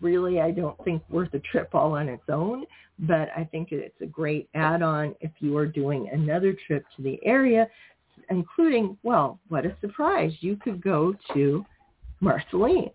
really, 0.00 0.40
I 0.40 0.50
don't 0.50 0.82
think, 0.84 1.02
worth 1.08 1.32
a 1.34 1.38
trip 1.40 1.74
all 1.74 1.92
on 1.92 2.08
its 2.08 2.28
own, 2.28 2.64
but 3.00 3.28
I 3.36 3.44
think 3.44 3.72
it's 3.72 4.00
a 4.00 4.06
great 4.06 4.48
add-on 4.54 5.14
if 5.20 5.30
you 5.38 5.56
are 5.56 5.66
doing 5.66 6.08
another 6.12 6.56
trip 6.66 6.84
to 6.96 7.02
the 7.02 7.20
area, 7.24 7.68
including, 8.30 8.96
well, 9.02 9.38
what 9.48 9.66
a 9.66 9.76
surprise. 9.80 10.32
You 10.40 10.56
could 10.56 10.82
go 10.82 11.14
to 11.34 11.64
Marceline. 12.20 12.90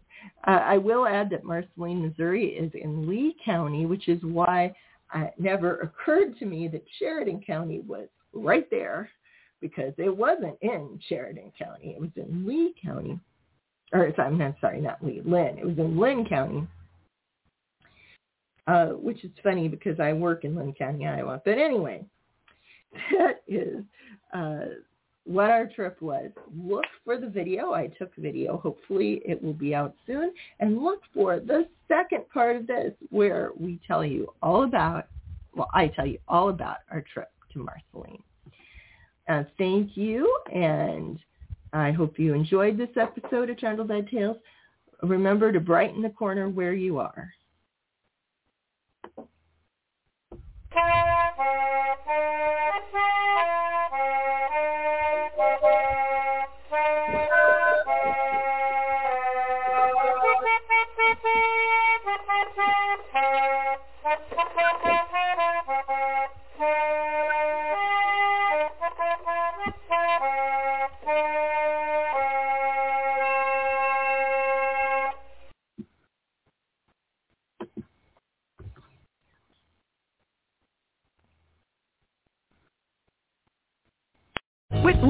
Uh, 0.48 0.62
I 0.64 0.78
will 0.78 1.08
add 1.08 1.30
that 1.32 1.44
Marceline, 1.44 2.02
Missouri 2.02 2.48
is 2.48 2.72
in 2.74 3.08
Lee 3.08 3.36
County, 3.44 3.86
which 3.86 4.08
is 4.08 4.22
why 4.24 4.74
it 5.16 5.34
never 5.38 5.78
occurred 5.80 6.38
to 6.40 6.46
me 6.46 6.68
that 6.70 6.84
Chariton 7.00 7.46
County 7.46 7.82
was 7.82 8.08
right 8.34 8.70
there 8.70 9.10
because 9.60 9.94
it 9.98 10.16
wasn't 10.16 10.58
in 10.62 11.00
Chariton 11.10 11.52
County. 11.58 11.96
It 11.96 12.02
was 12.02 12.12
in 12.16 12.48
Lee 12.48 12.74
County 12.82 13.20
or 13.94 14.14
I'm 14.22 14.56
sorry, 14.62 14.82
not 14.82 15.04
Lee, 15.04 15.22
Linn. 15.26 15.58
It 15.58 15.66
was 15.66 15.78
in 15.78 16.00
Linn 16.00 16.26
County, 16.26 16.68
uh, 18.68 18.88
which 18.88 19.24
is 19.24 19.32
funny 19.44 19.68
because 19.68 20.00
I 20.00 20.14
work 20.14 20.46
in 20.46 20.56
Linn 20.56 20.74
County, 20.74 21.06
Iowa. 21.06 21.42
But 21.44 21.58
anyway, 21.58 22.06
that 23.18 23.42
is 23.48 23.84
uh, 24.34 24.76
what 25.26 25.50
our 25.50 25.68
trip 25.68 26.02
was. 26.02 26.32
Look 26.56 26.86
for 27.06 27.18
the 27.18 27.28
video. 27.28 27.74
I 27.74 27.88
took 27.88 28.16
video. 28.16 28.58
Hopefully 28.58 29.22
it 29.26 29.42
will 29.42 29.54
be 29.54 29.76
out 29.76 29.96
soon. 30.06 30.34
And 30.60 30.82
look 30.82 31.02
for 31.14 31.40
the 31.40 31.68
second 31.88 32.28
part 32.34 32.56
of 32.56 32.68
this 32.68 32.94
where 33.10 33.52
we 33.58 33.80
tell 33.88 34.04
you 34.04 34.34
all 34.42 34.64
about, 34.64 35.08
well, 35.56 35.70
I 35.74 35.88
tell 35.88 36.06
you 36.06 36.20
all 36.28 36.50
about 36.50 36.78
our 36.90 37.04
trip 37.14 37.30
to 37.54 37.60
Marceline. 37.60 38.24
Uh, 39.30 39.44
thank 39.58 39.96
you 39.96 40.34
and 40.54 41.20
I 41.74 41.92
hope 41.92 42.20
you 42.20 42.34
enjoyed 42.34 42.78
this 42.78 42.90
episode 43.00 43.50
of 43.50 43.58
Trundlebed 43.58 44.10
Tales. 44.10 44.38
Remember 45.04 45.52
to 45.52 45.60
brighten 45.60 46.02
the 46.02 46.10
corner 46.10 46.50
where 46.50 46.74
you 46.74 47.00
are. 47.00 47.32